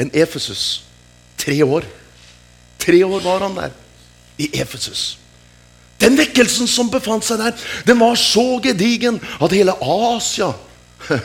enn 0.00 0.10
Efesus. 0.16 0.86
Tre 1.36 1.58
år. 1.62 1.84
Tre 2.80 3.02
år 3.04 3.20
var 3.20 3.44
han 3.44 3.58
der. 3.58 3.76
I 4.40 4.48
Efesus. 4.62 5.18
Den 6.02 6.18
vekkelsen 6.18 6.68
som 6.70 6.90
befant 6.90 7.24
seg 7.26 7.40
der, 7.40 7.54
den 7.86 8.00
var 8.02 8.18
så 8.18 8.58
gedigen 8.64 9.20
at 9.38 9.54
hele 9.54 9.76
Asia 9.78 10.50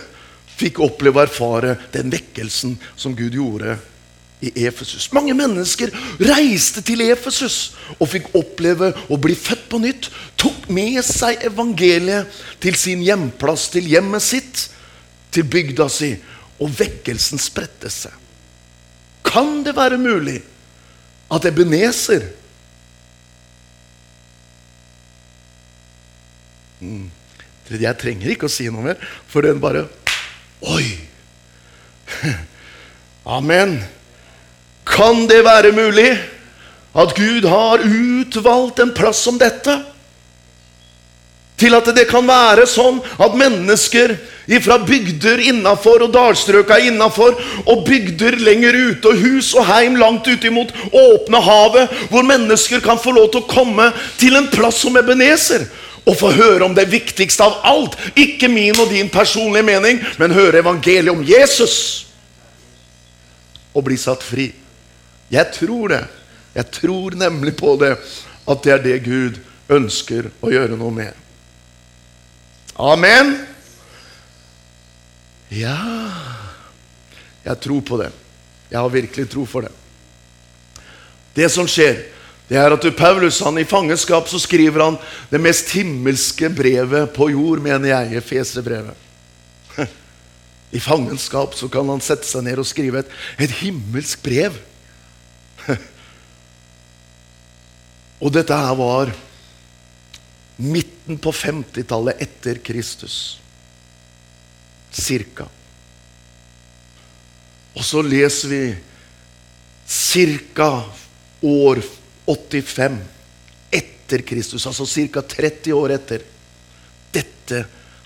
fikk 0.59 0.81
oppleve 0.85 1.21
og 1.21 1.27
erfare 1.27 1.77
den 1.93 2.11
vekkelsen 2.13 2.77
som 2.97 3.15
Gud 3.17 3.37
gjorde 3.37 3.77
i 4.41 4.51
Efesus. 4.67 5.09
Mange 5.13 5.33
mennesker 5.33 5.89
reiste 6.21 6.83
til 6.85 7.01
Efesus 7.07 7.73
og 7.97 8.09
fikk 8.11 8.29
oppleve 8.37 8.91
å 9.09 9.17
bli 9.21 9.33
født 9.37 9.65
på 9.71 9.81
nytt. 9.81 10.09
Tok 10.37 10.67
med 10.73 10.99
seg 11.05 11.41
evangeliet 11.47 12.29
til 12.61 12.77
sin 12.77 13.01
hjemplass, 13.05 13.67
til 13.73 13.89
hjemmet 13.89 14.25
sitt, 14.25 14.67
til 15.33 15.47
bygda 15.49 15.89
si. 15.89 16.13
Og 16.61 16.69
vekkelsen 16.73 17.41
spredte 17.41 17.89
seg. 17.93 18.13
Kan 19.25 19.63
det 19.65 19.75
være 19.77 19.97
mulig 20.01 20.39
at 21.33 21.45
Ebenezer 21.49 22.29
Jeg 27.67 27.99
trenger 27.99 28.31
ikke 28.31 28.47
å 28.47 28.51
si 28.51 28.69
noe 28.71 28.85
mer, 28.85 29.01
for 29.27 29.45
den 29.45 29.59
bare 29.63 29.85
Oi! 30.65 30.85
Amen. 33.37 33.77
Kan 34.87 35.27
det 35.27 35.43
være 35.45 35.73
mulig 35.75 36.09
at 36.97 37.13
Gud 37.17 37.45
har 37.45 37.83
utvalgt 37.83 38.79
en 38.79 38.93
plass 38.95 39.19
som 39.27 39.37
dette? 39.37 39.75
Til 41.57 41.73
at 41.73 41.89
det 41.97 42.07
kan 42.09 42.25
være 42.25 42.65
sånn 42.69 42.99
at 43.17 43.37
mennesker 43.37 44.15
fra 44.63 44.77
bygder 44.79 45.41
innafor 45.49 46.05
og 46.05 46.13
dalstrøka 46.13 46.77
innafor, 46.87 47.35
og 47.67 47.81
bygder 47.87 48.37
lenger 48.39 48.77
ute 48.77 49.11
og 49.11 49.23
hus 49.25 49.51
og 49.57 49.65
heim 49.67 49.97
langt 49.99 50.29
ute 50.29 50.47
imot 50.47 50.71
åpne 50.87 51.41
havet, 51.43 51.97
hvor 52.13 52.23
mennesker 52.23 52.79
kan 52.85 53.01
få 53.01 53.11
lov 53.17 53.31
til 53.33 53.43
å 53.43 53.49
komme 53.49 53.89
til 54.21 54.37
en 54.39 54.47
plass 54.53 54.79
som 54.85 54.95
Ebenezer 54.97 55.67
og 56.07 56.15
få 56.15 56.31
høre 56.31 56.63
om 56.65 56.75
det 56.75 56.87
viktigste 56.91 57.43
av 57.43 57.59
alt. 57.67 57.97
Ikke 58.15 58.47
min 58.51 58.77
og 58.79 58.91
din 58.91 59.09
personlige 59.11 59.67
mening, 59.67 59.99
men 60.19 60.35
høre 60.35 60.61
evangeliet 60.63 61.11
om 61.11 61.23
Jesus. 61.27 62.07
Og 63.75 63.83
bli 63.85 63.97
satt 63.99 64.23
fri. 64.23 64.47
Jeg 65.31 65.51
tror 65.53 65.91
det. 65.91 66.03
Jeg 66.55 66.71
tror 66.73 67.17
nemlig 67.19 67.57
på 67.59 67.75
det, 67.81 67.97
at 68.47 68.63
det 68.63 68.73
er 68.73 68.83
det 68.83 69.03
Gud 69.05 69.41
ønsker 69.69 70.31
å 70.41 70.51
gjøre 70.51 70.79
noe 70.79 70.95
med. 70.95 71.23
Amen. 72.77 73.35
Ja 75.49 75.77
Jeg 77.45 77.59
tror 77.63 77.81
på 77.81 77.97
det. 78.01 78.09
Jeg 78.69 78.79
har 78.79 78.91
virkelig 78.91 79.29
tro 79.31 79.45
for 79.47 79.63
det. 79.63 79.71
Det 81.35 81.47
som 81.51 81.67
skjer 81.69 82.01
det 82.47 82.55
er 82.55 82.71
at 82.71 82.85
Paulus 82.95 83.41
han 83.43 83.59
i 83.59 83.67
fangenskap 83.67 84.29
så 84.31 84.39
skriver 84.39 84.83
han 84.85 84.97
det 85.31 85.41
mest 85.43 85.73
himmelske 85.75 86.49
brevet 86.55 87.11
på 87.15 87.29
jord, 87.33 87.59
mener 87.63 87.91
jeg, 87.91 88.21
Efeserbrevet. 88.21 88.95
I 90.77 90.79
fangenskap 90.79 91.57
så 91.59 91.67
kan 91.71 91.89
han 91.91 92.03
sette 92.03 92.27
seg 92.29 92.45
ned 92.47 92.61
og 92.63 92.69
skrive 92.69 93.03
et, 93.03 93.11
et 93.43 93.51
himmelsk 93.59 94.23
brev. 94.23 94.55
Og 98.23 98.31
dette 98.33 98.55
her 98.55 98.79
var 98.79 99.11
midten 100.57 101.19
på 101.21 101.31
50-tallet 101.35 102.23
etter 102.23 102.63
Kristus. 102.63 103.37
Cirka. 104.89 105.45
Og 107.77 107.85
så 107.85 108.01
leser 108.01 108.49
vi 108.49 108.63
cirka 109.85 110.71
år 111.45 111.83
85 112.27 112.99
etter 113.71 114.21
Kristus, 114.27 114.67
altså 114.67 114.85
ca. 114.85 115.21
30 115.21 115.73
år 115.73 115.95
etter. 115.95 116.23
Dette 117.11 117.63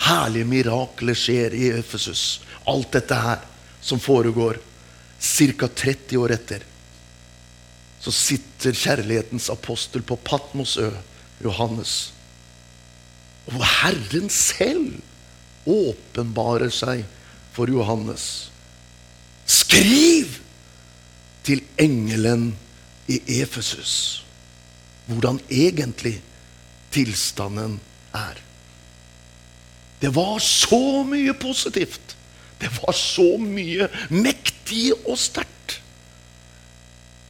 herlige 0.07 0.49
mirakelet 0.49 1.17
skjer 1.17 1.55
i 1.57 1.69
Efesus. 1.75 2.41
Alt 2.69 2.91
dette 2.93 3.17
her 3.17 3.41
som 3.81 3.99
foregår 4.01 4.59
ca. 5.19 5.67
30 5.67 6.17
år 6.21 6.35
etter. 6.37 6.65
Så 8.01 8.13
sitter 8.13 8.73
kjærlighetens 8.73 9.49
apostel 9.53 10.01
på 10.01 10.17
Patmosø, 10.25 10.89
Johannes. 11.43 12.13
Og 13.51 13.61
Herren 13.61 14.29
selv 14.33 15.01
åpenbarer 15.69 16.71
seg 16.73 17.03
for 17.53 17.69
Johannes. 17.69 18.49
Skriv 19.45 20.39
til 21.45 21.61
engelen 21.81 22.51
i 23.11 23.41
Efesus 23.41 24.21
hvordan 25.11 25.39
egentlig 25.49 26.21
tilstanden 26.91 27.79
er. 28.13 28.37
Det 30.01 30.15
var 30.15 30.39
så 30.39 31.03
mye 31.07 31.33
positivt. 31.33 32.15
Det 32.61 32.69
var 32.81 32.93
så 32.97 33.37
mye 33.41 33.87
mektig 34.09 34.91
og 35.05 35.17
sterkt. 35.17 35.81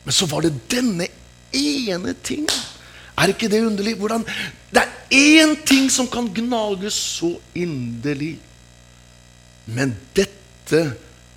Men 0.03 0.15
så 0.15 0.27
var 0.31 0.45
det 0.45 0.53
denne 0.71 1.07
ene 1.53 2.15
tingen. 2.23 2.49
Er 3.17 3.31
ikke 3.33 3.49
det 3.51 3.65
underlig? 3.65 3.95
Hvordan 3.99 4.25
det 4.71 4.81
er 4.81 4.91
én 5.11 5.55
ting 5.67 5.91
som 5.91 6.07
kan 6.07 6.29
gnages 6.33 6.95
så 7.19 7.35
inderlig. 7.55 8.37
Men 9.65 9.93
dette 10.15 10.85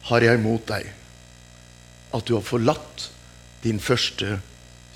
har 0.09 0.25
jeg 0.25 0.41
mot 0.41 0.63
deg. 0.69 0.87
At 2.15 2.25
du 2.27 2.37
har 2.39 2.47
forlatt 2.47 3.11
din 3.65 3.81
første 3.81 4.39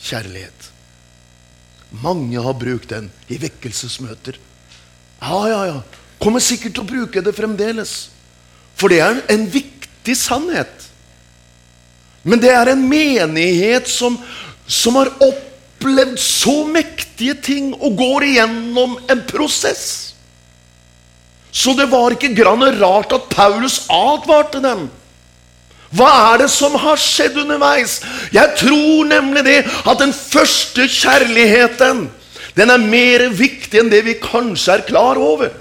kjærlighet. 0.05 0.69
Mange 2.05 2.43
har 2.43 2.57
brukt 2.59 2.91
den 2.93 3.09
i 3.33 3.39
vekkelsesmøter. 3.41 4.37
Ja, 5.23 5.41
ja, 5.49 5.63
ja. 5.71 5.79
Kommer 6.21 6.43
sikkert 6.43 6.77
til 6.77 6.85
å 6.85 6.91
bruke 6.91 7.23
det 7.25 7.35
fremdeles. 7.37 8.11
For 8.79 8.93
det 8.93 9.01
er 9.03 9.23
en 9.33 9.47
viktig 9.51 10.17
sannhet. 10.19 10.89
Men 12.23 12.43
det 12.43 12.53
er 12.53 12.73
en 12.73 12.85
menighet 12.91 13.89
som, 13.89 14.19
som 14.67 14.99
har 14.99 15.11
opplevd 15.25 16.19
så 16.21 16.61
mektige 16.69 17.39
ting 17.43 17.73
og 17.79 17.97
går 17.99 18.29
igjennom 18.29 18.99
en 19.09 19.25
prosess. 19.31 19.87
Så 21.51 21.73
det 21.79 21.89
var 21.91 22.15
ikke 22.15 22.35
grann 22.37 22.63
rart 22.79 23.15
at 23.17 23.31
Paulus 23.33 23.87
advarte 23.91 24.61
dem. 24.63 24.89
Hva 25.97 26.09
er 26.33 26.43
det 26.43 26.51
som 26.53 26.75
har 26.77 27.01
skjedd 27.01 27.39
underveis? 27.45 28.01
Jeg 28.33 28.57
tror 28.61 29.09
nemlig 29.09 29.45
det 29.47 29.59
at 29.65 30.01
den 30.01 30.13
første 30.13 30.85
kjærligheten 30.85 32.09
den 32.59 32.75
er 32.75 32.83
mer 32.83 33.29
viktig 33.39 33.81
enn 33.81 33.91
det 33.93 34.03
vi 34.05 34.19
kanskje 34.21 34.75
er 34.75 34.87
klar 34.89 35.21
over. 35.23 35.53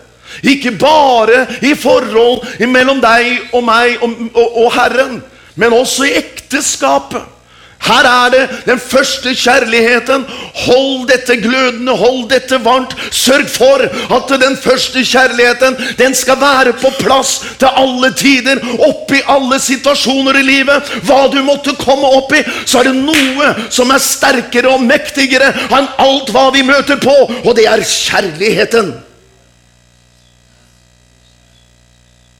Ikke 0.44 0.74
bare 0.76 1.46
i 1.64 1.74
forhold 1.78 2.44
mellom 2.68 3.00
deg 3.02 3.54
og 3.56 3.64
meg 3.68 4.02
og, 4.04 4.16
og, 4.34 4.58
og 4.66 4.72
Herren, 4.76 5.20
men 5.56 5.76
også 5.78 6.08
i 6.08 6.16
ekteskapet. 6.20 7.37
Her 7.78 8.08
er 8.10 8.30
det 8.34 8.44
den 8.66 8.80
første 8.80 9.32
kjærligheten. 9.38 10.26
Hold 10.66 11.08
dette 11.08 11.38
glødende, 11.38 11.94
hold 11.96 12.30
dette 12.30 12.60
varmt. 12.66 12.96
Sørg 13.12 13.50
for 13.54 13.84
at 14.18 14.34
den 14.42 14.58
første 14.58 15.04
kjærligheten 15.06 15.78
den 16.00 16.16
skal 16.16 16.40
være 16.42 16.74
på 16.74 16.92
plass 17.00 17.40
til 17.60 17.70
alle 17.70 18.12
tider. 18.18 18.62
Oppi 18.90 19.22
alle 19.30 19.60
situasjoner 19.62 20.40
i 20.42 20.46
livet. 20.48 20.94
Hva 21.08 21.28
du 21.32 21.40
måtte 21.46 21.76
komme 21.80 22.10
opp 22.20 22.34
i, 22.36 22.44
så 22.66 22.82
er 22.82 22.90
det 22.90 22.96
noe 22.98 23.54
som 23.70 23.92
er 23.94 24.04
sterkere 24.04 24.74
og 24.74 24.84
mektigere 24.84 25.54
enn 25.68 25.92
alt 26.02 26.32
hva 26.34 26.50
vi 26.56 26.66
møter 26.66 27.00
på, 27.02 27.14
og 27.44 27.52
det 27.56 27.68
er 27.70 27.86
kjærligheten. 27.86 28.96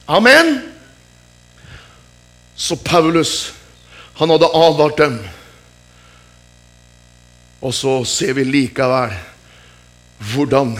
Amen. 0.08 0.58
Så 2.56 2.76
Paulus 2.76 3.52
han 4.18 4.30
hadde 4.30 4.50
advart 4.54 4.96
dem. 4.98 5.18
Og 7.60 7.74
så 7.74 8.00
ser 8.04 8.34
vi 8.34 8.44
likevel 8.46 9.14
hvordan 10.32 10.72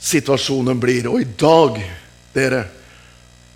situasjonen 0.00 0.80
blir. 0.80 1.08
Og 1.08 1.22
i 1.22 1.28
dag, 1.40 1.80
dere, 2.36 2.60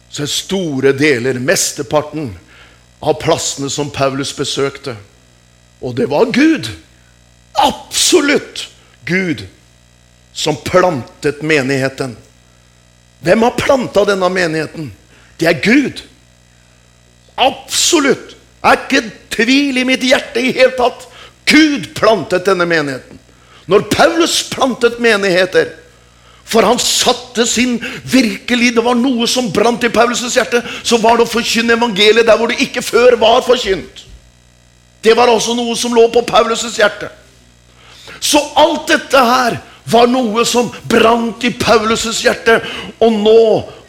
så 0.09 0.25
er 0.25 0.33
store 0.33 0.95
deler, 0.97 1.41
mesteparten, 1.41 2.33
av 3.01 3.21
plassene 3.21 3.69
som 3.73 3.93
Paulus 3.93 4.33
besøkte. 4.37 4.97
Og 5.85 5.95
det 5.97 6.09
var 6.09 6.33
Gud. 6.33 6.73
Absolutt 7.61 8.67
Gud 9.05 9.47
som 10.33 10.57
plantet 10.65 11.45
menigheten. 11.45 12.17
Hvem 13.21 13.43
har 13.45 13.61
planta 13.61 14.05
denne 14.09 14.29
menigheten? 14.33 14.93
Det 15.37 15.49
er 15.49 15.61
Gud. 15.65 16.05
Absolutt. 17.37 18.40
Er 18.65 18.77
ikke 18.77 19.05
tvil 19.33 19.81
i 19.81 19.87
mitt 19.89 20.05
hjerte 20.05 20.43
i 20.43 20.53
hele 20.53 20.75
tatt. 20.77 21.07
Gud 21.49 21.91
plantet 21.97 22.47
denne 22.47 22.67
menigheten. 22.69 23.19
Når 23.71 23.87
Paulus 23.93 24.43
plantet 24.51 24.99
menigheter 25.01 25.77
For 26.51 26.67
han 26.67 26.81
satte 26.83 27.45
sin 27.47 27.77
virkelig 28.11 28.73
Det 28.75 28.83
var 28.83 28.97
noe 28.99 29.27
som 29.31 29.53
brant 29.55 29.85
i 29.87 29.91
Paulus' 29.93 30.35
hjerte. 30.35 30.63
Så 30.83 30.99
var 30.99 31.17
det 31.17 31.29
å 31.29 31.31
forkynne 31.31 31.77
evangeliet 31.77 32.27
der 32.27 32.39
hvor 32.39 32.51
det 32.51 32.59
ikke 32.65 32.83
før 32.83 33.15
var 33.21 33.45
forkynt. 33.47 34.05
Det 35.01 35.15
var 35.17 35.31
også 35.31 35.55
noe 35.55 35.77
som 35.79 35.95
lå 35.95 36.09
på 36.13 36.25
Paulus' 36.27 36.77
hjerte. 36.77 37.09
Så 38.21 38.43
alt 38.59 38.91
dette 38.91 39.23
her 39.25 39.61
var 39.91 40.11
noe 40.11 40.43
som 40.45 40.73
brant 40.91 41.45
i 41.47 41.53
Paulus' 41.55 42.21
hjerte. 42.25 42.59
Og 42.99 43.15
nå 43.15 43.45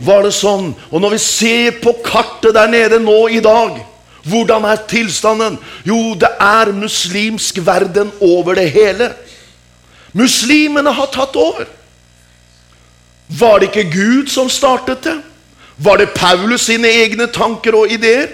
var 0.05 0.24
det 0.24 0.36
sånn. 0.38 0.69
Og 0.91 1.01
når 1.01 1.17
vi 1.17 1.24
ser 1.26 1.82
på 1.82 1.97
kartet 2.05 2.53
der 2.55 2.69
nede 2.69 3.01
nå 3.01 3.26
i 3.34 3.41
dag 3.41 3.82
hvordan 4.24 4.65
er 4.69 4.82
tilstanden? 4.89 5.57
Jo, 5.86 6.13
det 6.13 6.30
er 6.39 6.74
muslimsk 6.74 7.57
verden 7.65 8.11
over 8.22 8.55
det 8.55 8.69
hele. 8.72 9.11
Muslimene 10.13 10.91
har 10.93 11.09
tatt 11.13 11.36
over. 11.36 11.65
Var 13.28 13.59
det 13.59 13.72
ikke 13.72 13.91
Gud 13.93 14.28
som 14.30 14.49
startet 14.49 15.03
det? 15.03 15.17
Var 15.78 15.97
det 15.97 16.13
Paulus 16.13 16.67
sine 16.67 16.88
egne 16.88 17.28
tanker 17.32 17.76
og 17.76 17.91
ideer? 17.91 18.28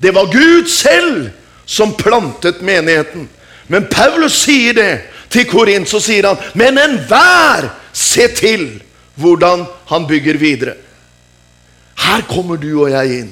Det 0.00 0.14
var 0.14 0.30
Gud 0.32 0.68
selv 0.68 1.30
som 1.66 1.92
plantet 1.94 2.62
menigheten. 2.62 3.28
Men 3.66 3.86
Paulus 3.90 4.38
sier 4.46 4.74
det 4.74 4.92
til 5.30 5.44
Korint, 5.46 5.88
så 5.88 6.00
sier 6.02 6.26
han, 6.26 6.38
men 6.54 6.78
enhver 6.78 7.68
se 7.92 8.26
til 8.34 8.64
hvordan 9.20 9.66
han 9.90 10.06
bygger 10.08 10.38
videre. 10.40 10.74
Her 12.00 12.24
kommer 12.26 12.56
du 12.56 12.72
og 12.80 12.90
jeg 12.90 13.20
inn. 13.20 13.30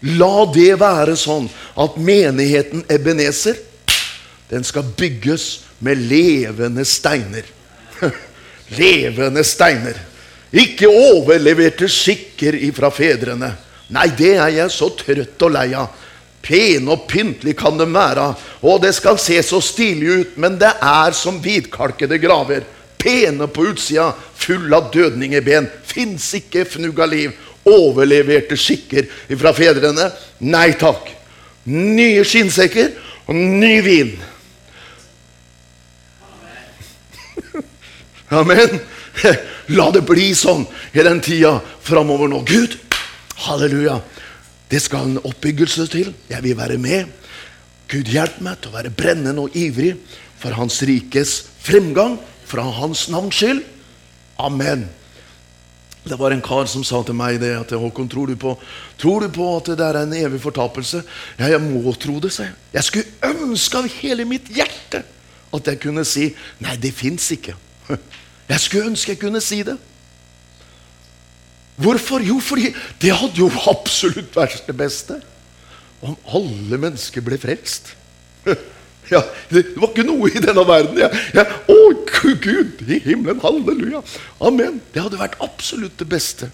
La 0.00 0.46
det 0.48 0.74
være 0.80 1.16
sånn 1.18 1.48
at 1.80 1.98
menigheten 2.00 2.86
Ebenezer 2.88 3.58
den 4.50 4.64
skal 4.66 4.86
bygges 4.96 5.60
med 5.84 6.00
levende 6.10 6.84
steiner. 6.88 7.44
levende 8.80 9.44
steiner. 9.46 9.98
Ikke 10.50 10.88
overleverte 10.90 11.86
skikker 11.88 12.56
ifra 12.58 12.90
fedrene. 12.90 13.52
Nei, 13.94 14.08
det 14.18 14.34
er 14.38 14.50
jeg 14.56 14.72
så 14.74 14.88
trøtt 14.98 15.46
og 15.46 15.54
lei 15.54 15.68
av. 15.78 15.92
Pene 16.40 16.94
og 16.94 17.04
pyntelig 17.10 17.52
kan 17.60 17.76
de 17.76 17.84
være, 17.92 18.30
og 18.64 18.80
det 18.82 18.94
skal 18.96 19.18
se 19.20 19.36
så 19.44 19.60
stilig 19.62 20.08
ut, 20.08 20.36
men 20.40 20.56
det 20.58 20.72
er 20.80 21.14
som 21.14 21.38
hvitkalkede 21.42 22.18
graver. 22.22 22.64
Pene 23.00 23.46
på 23.48 23.68
utsida, 23.70 24.10
full 24.36 24.72
av 24.74 24.88
dødningeben. 24.92 25.68
Fins 25.84 26.32
ikke 26.36 26.64
fnugg 26.68 26.98
av 27.00 27.12
liv 27.12 27.36
overleverte 27.68 28.56
skikker 28.58 29.08
fra 29.38 29.52
fedrene. 29.56 30.10
Nei 30.46 30.72
takk. 30.80 31.10
Nye 31.70 32.24
skinnsekker 32.26 32.92
og 33.28 33.36
ny 33.36 33.74
vin. 33.84 34.14
Amen. 38.40 38.80
La 39.76 39.90
det 39.94 40.02
bli 40.08 40.30
sånn 40.34 40.64
i 40.96 41.04
den 41.04 41.20
tida 41.24 41.58
framover 41.84 42.30
nå. 42.30 42.42
Gud, 42.48 42.76
halleluja. 43.46 44.00
Det 44.70 44.80
skal 44.82 45.08
en 45.08 45.22
oppbyggelse 45.26 45.86
til. 45.90 46.12
Jeg 46.30 46.42
vil 46.46 46.58
være 46.58 46.78
med. 46.78 47.10
Gud, 47.90 48.06
hjelp 48.10 48.38
meg 48.44 48.60
til 48.60 48.70
å 48.70 48.76
være 48.76 48.94
brennende 48.94 49.42
og 49.46 49.56
ivrig 49.58 49.96
for 50.40 50.54
Hans 50.56 50.78
rikes 50.86 51.40
fremgang, 51.60 52.18
fra 52.46 52.62
Hans 52.78 53.08
navns 53.10 53.38
skyld. 53.38 53.64
Amen. 54.40 54.86
Det 56.04 56.16
var 56.16 56.32
en 56.32 56.40
kar 56.40 56.64
som 56.70 56.84
sa 56.86 57.02
til 57.04 57.16
meg 57.16 57.40
det 57.42 57.52
at 57.58 57.72
Håkon, 57.76 58.08
tror 58.08 58.30
du 58.30 58.36
på, 58.40 58.54
tror 59.00 59.26
du 59.26 59.34
på 59.34 59.48
at 59.58 59.68
det 59.76 59.84
er 59.84 59.98
en 60.00 60.14
evig 60.16 60.40
fortapelse? 60.40 61.02
Ja, 61.36 61.50
jeg 61.52 61.60
må 61.60 61.92
tro 62.00 62.16
det, 62.22 62.32
sa 62.32 62.46
jeg. 62.48 62.56
Jeg 62.72 62.86
skulle 62.88 63.34
ønske 63.34 63.82
av 63.82 63.88
hele 64.00 64.24
mitt 64.28 64.48
hjerte 64.54 65.02
at 65.50 65.68
jeg 65.68 65.80
kunne 65.82 66.04
si 66.08 66.30
nei, 66.62 66.78
det 66.80 66.94
fins 66.96 67.26
ikke. 67.34 67.56
Jeg 68.50 68.62
skulle 68.64 68.88
ønske 68.90 69.12
jeg 69.12 69.18
kunne 69.20 69.38
si 69.38 69.60
det. 69.62 69.76
Hvorfor? 71.78 72.18
Jo, 72.18 72.40
fordi 72.42 72.72
det 72.98 73.12
hadde 73.14 73.38
jo 73.38 73.46
absolutt 73.70 74.34
vært 74.34 74.64
det 74.66 74.74
beste. 74.74 75.20
Om 76.02 76.16
alle 76.34 76.80
mennesker 76.82 77.22
ble 77.22 77.38
frelst. 77.38 77.92
Ja, 79.10 79.24
det 79.50 79.64
var 79.74 79.90
ikke 79.90 80.06
noe 80.06 80.30
i 80.30 80.42
denne 80.42 80.62
verden. 80.66 80.98
Jeg, 81.00 81.10
jeg, 81.34 81.60
å, 81.70 81.80
Gud 82.40 82.82
i 82.88 82.98
himmelen, 83.04 83.40
halleluja. 83.42 84.02
Amen. 84.44 84.80
Det 84.94 85.02
hadde 85.02 85.20
vært 85.20 85.38
absolutt 85.44 85.98
det 86.00 86.08
beste. 86.10 86.50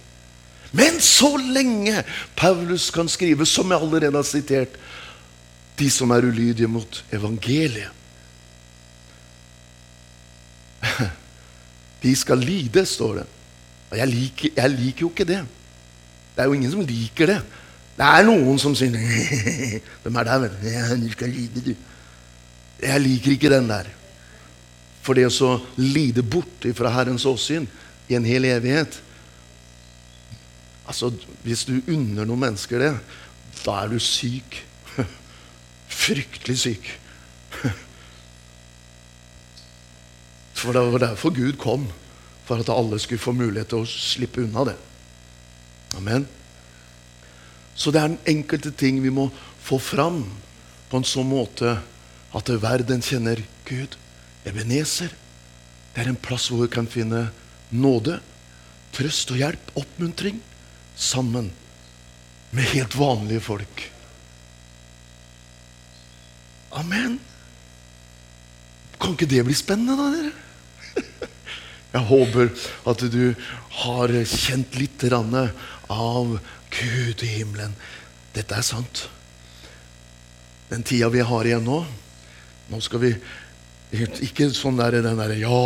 Men 0.76 1.00
så 1.02 1.36
lenge 1.40 2.02
Paulus 2.36 2.90
kan 2.94 3.08
skrive, 3.08 3.46
som 3.48 3.70
jeg 3.70 3.80
allerede 3.80 4.16
har 4.18 4.26
sitert, 4.26 4.78
de 5.76 5.90
som 5.92 6.10
er 6.14 6.24
ulydige 6.24 6.68
mot 6.72 7.04
evangeliet 7.12 7.92
De 12.02 12.12
skal 12.16 12.38
lide, 12.40 12.86
står 12.86 13.14
det. 13.20 13.26
Og 13.90 13.98
jeg 13.98 14.08
liker, 14.08 14.50
jeg 14.56 14.70
liker 14.70 15.00
jo 15.04 15.10
ikke 15.10 15.28
det. 15.28 15.40
Det 16.36 16.42
er 16.42 16.48
jo 16.48 16.56
ingen 16.56 16.70
som 16.70 16.84
liker 16.86 17.32
det. 17.32 17.38
Det 17.96 18.06
er 18.06 18.26
noen 18.28 18.58
som 18.60 18.74
sier 18.76 18.92
De 20.04 20.12
er 20.12 20.28
der, 20.28 20.38
vel? 20.44 20.56
Ja, 20.68 20.88
du 20.94 21.08
skal 21.12 21.32
lide, 21.32 21.64
du. 21.64 21.74
Jeg 22.82 23.00
liker 23.00 23.36
ikke 23.36 23.52
den 23.52 23.68
der. 23.70 23.88
For 25.02 25.16
det 25.16 25.28
å 25.30 25.60
lide 25.78 26.24
bort 26.26 26.66
fra 26.76 26.90
Herrens 26.92 27.26
åsyn 27.28 27.68
i 28.10 28.16
en 28.18 28.26
hel 28.26 28.44
evighet 28.48 29.02
Altså, 30.86 31.10
Hvis 31.42 31.64
du 31.66 31.80
unner 31.90 32.22
noen 32.22 32.44
mennesker 32.44 32.78
det, 32.78 32.92
da 33.64 33.72
er 33.82 33.88
du 33.90 33.98
syk. 33.98 34.60
Fryktelig 36.02 36.58
syk. 36.62 36.86
For 40.60 40.70
det 40.76 40.84
var 40.92 41.02
derfor 41.02 41.34
Gud 41.34 41.58
kom. 41.58 41.88
For 42.46 42.62
at 42.62 42.70
alle 42.70 43.00
skulle 43.02 43.22
få 43.22 43.34
mulighet 43.34 43.72
til 43.72 43.82
å 43.82 43.90
slippe 43.90 44.44
unna 44.44 44.62
det. 44.70 44.76
Amen. 45.98 46.28
Så 47.74 47.90
det 47.90 48.00
er 48.00 48.12
den 48.12 48.36
enkelte 48.36 48.70
ting 48.70 49.02
vi 49.02 49.10
må 49.10 49.26
få 49.66 49.78
fram 49.82 50.22
på 50.86 51.00
en 51.00 51.08
sånn 51.08 51.26
måte 51.28 51.74
at 52.36 52.50
verden 52.62 53.02
kjenner 53.04 53.40
Gud. 53.68 53.96
Ebenezer. 54.46 55.12
Det 55.94 56.04
er 56.04 56.12
en 56.12 56.20
plass 56.20 56.50
hvor 56.50 56.66
vi 56.66 56.72
kan 56.72 56.88
finne 56.90 57.30
nåde, 57.72 58.20
trøst 58.94 59.32
og 59.32 59.40
hjelp, 59.40 59.72
oppmuntring, 59.80 60.42
sammen 60.96 61.50
med 62.54 62.68
helt 62.74 62.94
vanlige 62.96 63.42
folk. 63.44 63.86
Amen. 66.76 67.18
kan 69.00 69.12
ikke 69.12 69.28
det 69.28 69.44
bli 69.44 69.54
spennende, 69.56 69.96
da, 69.96 70.06
dere? 70.12 70.32
Jeg 71.96 72.08
håper 72.10 72.48
at 72.90 73.04
du 73.12 73.34
har 73.82 74.12
kjent 74.28 74.76
litt 74.76 75.04
av 75.12 76.38
Gud 76.76 77.22
i 77.22 77.32
himmelen. 77.38 77.76
Dette 78.34 78.56
er 78.56 78.64
sant. 78.66 79.06
Den 80.68 80.82
tida 80.82 81.08
vi 81.08 81.24
har 81.24 81.46
igjen 81.46 81.64
nå 81.64 81.84
Nå 82.72 82.80
skal 82.82 83.02
vi 83.02 83.12
Ikke 84.26 84.48
sånn 84.54 84.78
der, 84.80 84.98
den 85.04 85.18
derre 85.20 85.36
Ja, 85.38 85.60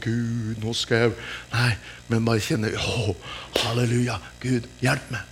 Gud, 0.00 0.58
nå 0.62 0.74
skal 0.76 1.06
jeg 1.06 1.14
Nei, 1.54 1.70
men 2.10 2.26
bare 2.26 2.44
kjenne 2.44 2.72
Å, 2.76 3.14
halleluja. 3.62 4.18
Gud, 4.42 4.68
hjelp 4.84 5.08
meg. 5.14 5.30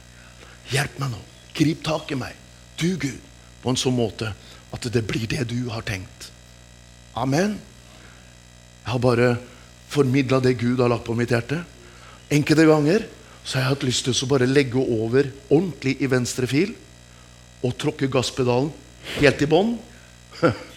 Hjelp 0.72 0.98
meg 1.02 1.12
nå. 1.12 1.20
Grip 1.52 1.82
tak 1.84 2.14
i 2.14 2.16
meg. 2.16 2.36
Du, 2.80 2.94
Gud, 2.96 3.20
på 3.62 3.72
en 3.72 3.78
sånn 3.78 3.98
måte 3.98 4.32
at 4.72 4.86
det 4.88 5.02
blir 5.04 5.26
det 5.28 5.44
du 5.50 5.68
har 5.68 5.84
tenkt. 5.84 6.30
Amen. 7.18 7.58
Jeg 8.82 8.94
har 8.94 9.02
bare 9.04 9.34
formidla 9.92 10.40
det 10.40 10.56
Gud 10.62 10.80
har 10.80 10.88
lagt 10.88 11.04
på 11.04 11.16
mitt 11.18 11.34
hjerte. 11.34 11.60
Enkelte 12.32 12.64
ganger 12.64 13.04
så 13.44 13.58
har 13.58 13.66
jeg 13.66 13.74
hatt 13.74 13.84
lyst 13.86 14.06
til 14.08 14.16
å 14.16 14.30
bare 14.30 14.48
legge 14.48 14.80
over 14.80 15.28
ordentlig 15.50 15.98
i 16.00 16.08
venstre 16.08 16.48
fil 16.48 16.72
og 17.62 17.76
tråkke 17.78 18.08
gasspedalen 18.10 18.70
helt 19.18 19.42
i 19.42 19.48
bånn 19.50 19.74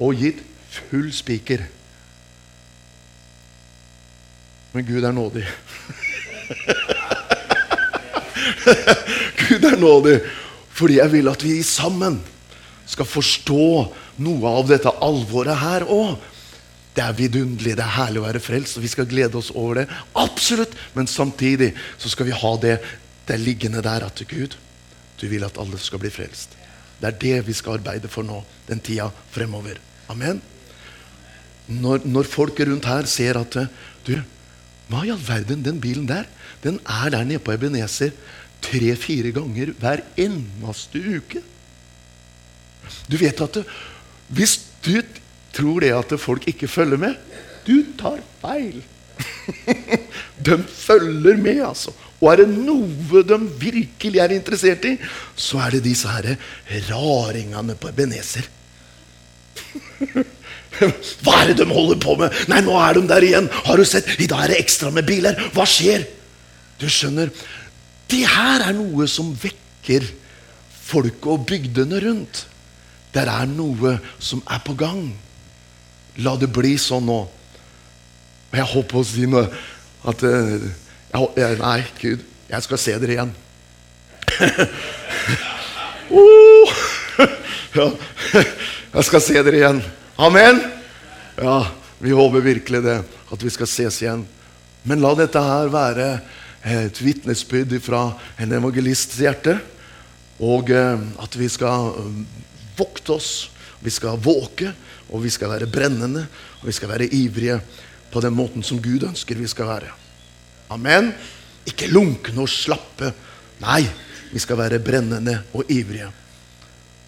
og 0.00 0.16
gitt 0.16 0.40
full 0.70 1.12
spiker. 1.12 1.60
Men 4.72 4.86
Gud 4.86 5.04
er 5.04 5.12
nådig. 5.12 5.46
Gud 9.48 9.64
er 9.64 9.76
nådig 9.80 10.20
fordi 10.80 10.96
jeg 10.96 11.12
vil 11.12 11.28
at 11.28 11.42
vi 11.44 11.58
sammen 11.66 12.14
skal 12.88 13.04
forstå 13.04 13.64
noe 14.24 14.48
av 14.48 14.70
dette 14.70 14.88
alvoret 15.04 15.58
her 15.60 15.84
òg. 15.84 16.14
Det 16.96 17.02
er 17.04 17.18
vidunderlig, 17.18 17.74
det 17.76 17.84
er 17.84 17.98
herlig 17.98 18.22
å 18.22 18.24
være 18.24 18.40
frelst, 18.42 18.78
og 18.78 18.84
vi 18.86 18.90
skal 18.90 19.08
glede 19.10 19.36
oss 19.36 19.52
over 19.52 19.82
det. 19.82 19.84
Absolutt! 20.16 20.72
Men 20.96 21.10
samtidig 21.10 21.74
så 22.00 22.08
skal 22.08 22.30
vi 22.30 22.38
ha 22.40 22.54
det, 22.62 22.78
det 23.28 23.38
liggende 23.42 23.84
der 23.84 24.08
at 24.08 24.24
Gud, 24.30 24.56
du 25.20 25.26
vil 25.28 25.44
at 25.44 25.60
alle 25.60 25.78
skal 25.78 26.00
bli 26.00 26.10
frelst. 26.14 26.56
Det 27.00 27.12
er 27.12 27.20
det 27.20 27.36
vi 27.46 27.54
skal 27.56 27.78
arbeide 27.78 28.08
for 28.08 28.24
nå, 28.26 28.40
den 28.72 28.80
tida 28.84 29.10
fremover. 29.36 29.78
Amen. 30.10 30.42
Når, 31.70 32.04
når 32.04 32.26
folk 32.26 32.60
rundt 32.66 32.88
her 32.90 33.06
ser 33.06 33.38
at 33.38 33.56
Du, 34.06 34.16
hva 34.90 35.04
i 35.06 35.12
all 35.12 35.22
verden, 35.22 35.62
den 35.62 35.78
bilen 35.80 36.08
der, 36.08 36.26
den 36.64 36.80
er 36.82 37.10
der 37.12 37.24
nede 37.24 37.42
på 37.44 37.52
Ebenezer 37.54 38.10
tre-fire 38.64 39.30
ganger 39.32 39.72
hver 39.78 40.02
eneste 40.18 41.02
uke. 41.16 41.42
Du 43.06 43.16
vet 43.20 43.40
at 43.44 43.60
hvis 44.34 44.58
du 44.84 44.98
tror 45.54 45.84
det 45.84 45.92
at 45.94 46.14
folk 46.20 46.48
ikke 46.50 46.68
følger 46.68 47.00
med, 47.00 47.14
du 47.66 47.84
tar 47.98 48.18
feil. 48.40 48.82
de 50.46 50.56
følger 50.64 51.36
med, 51.36 51.60
altså. 51.66 51.92
Og 52.20 52.32
er 52.32 52.42
det 52.42 52.48
noe 52.52 53.22
de 53.24 53.38
virkelig 53.60 54.20
er 54.20 54.34
interessert 54.36 54.84
i, 54.88 54.96
så 55.36 55.60
er 55.64 55.76
det 55.76 55.84
disse 55.84 56.08
her 56.08 56.34
raringene 56.90 57.76
på 57.80 57.92
Ebenezer. 57.92 58.48
Hva 61.24 61.34
er 61.42 61.50
det 61.50 61.58
de 61.60 61.66
holder 61.68 61.98
på 62.00 62.14
med? 62.20 62.34
Nei, 62.50 62.60
nå 62.64 62.76
er 62.80 62.96
de 62.96 63.02
der 63.10 63.26
igjen. 63.26 63.48
Har 63.66 63.80
du 63.80 63.84
sett? 63.88 64.08
I 64.22 64.28
dag 64.30 64.44
er 64.44 64.54
det 64.54 64.60
ekstra 64.62 64.92
med 64.94 65.08
biler. 65.08 65.36
Hva 65.54 65.66
skjer? 65.68 66.06
Du 66.80 66.86
skjønner, 66.88 67.32
det 68.10 68.22
her 68.26 68.64
er 68.64 68.76
noe 68.76 69.06
som 69.10 69.34
vekker 69.36 70.06
folket 70.70 71.28
og 71.30 71.44
bygdene 71.50 72.00
rundt. 72.02 72.46
Det 73.12 73.26
er 73.26 73.50
noe 73.50 73.98
som 74.22 74.40
er 74.48 74.62
på 74.64 74.74
gang. 74.78 75.10
La 76.24 76.36
det 76.40 76.50
bli 76.54 76.76
sånn 76.80 77.06
nå. 77.10 77.20
Jeg 78.54 78.66
håper 78.72 78.98
å 78.98 79.06
si 79.06 79.28
noe 79.30 79.44
at 80.10 80.24
eh, 80.26 80.64
jeg, 81.12 81.58
Nei, 81.60 81.78
Gud, 82.00 82.24
jeg 82.50 82.66
skal 82.66 82.80
se 82.82 82.96
dere 83.02 83.18
igjen. 83.18 83.34
oh, 86.10 86.74
ja, 87.78 87.86
jeg 88.90 89.06
skal 89.06 89.22
se 89.22 89.38
dere 89.38 89.58
igjen. 89.60 89.80
Amen? 90.18 90.56
Ja, 91.38 91.60
vi 92.02 92.10
håper 92.16 92.42
virkelig 92.42 92.82
det. 92.82 92.96
At 93.30 93.42
vi 93.42 93.52
skal 93.54 93.68
ses 93.70 94.00
igjen. 94.02 94.24
Men 94.82 95.02
la 95.02 95.12
dette 95.14 95.42
her 95.44 95.70
være 95.70 96.08
et 96.66 96.98
vitnesbyrd 96.98 97.76
fra 97.84 98.08
en 98.40 98.56
evangelists 98.58 99.20
hjerte. 99.22 99.60
Og 100.40 100.72
eh, 100.74 101.06
at 101.22 101.36
vi 101.36 101.46
skal 101.52 101.92
eh, 102.00 102.20
vokte 102.78 103.14
oss, 103.14 103.32
vi 103.84 103.92
skal 103.92 104.18
våke, 104.24 104.72
og 105.10 105.22
vi 105.22 105.30
skal 105.30 105.52
være 105.52 105.70
brennende, 105.70 106.24
og 106.60 106.68
vi 106.68 106.74
skal 106.74 106.90
være 106.90 107.10
ivrige 107.14 107.60
på 108.10 108.22
den 108.24 108.34
måten 108.34 108.64
som 108.66 108.80
Gud 108.82 109.04
ønsker 109.06 109.38
vi 109.38 109.48
skal 109.50 109.68
være. 109.70 109.92
Amen. 110.72 111.12
Ikke 111.68 111.90
lunkne 111.92 112.42
og 112.42 112.50
slappe. 112.50 113.12
Nei, 113.62 113.84
vi 114.32 114.40
skal 114.42 114.58
være 114.58 114.82
brennende 114.82 115.42
og 115.52 115.70
ivrige. 115.70 116.08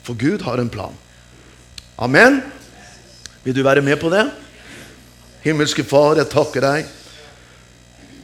For 0.06 0.18
Gud 0.18 0.44
har 0.46 0.60
en 0.60 0.70
plan. 0.70 0.94
Amen. 1.98 2.42
Vil 3.44 3.56
du 3.56 3.62
være 3.62 3.82
med 3.82 3.96
på 4.00 4.08
det? 4.10 4.30
Himmelske 5.42 5.84
Far, 5.84 6.16
jeg 6.16 6.30
takker 6.30 6.62
deg 6.64 6.86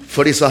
for 0.09 0.25
disse 0.25 0.47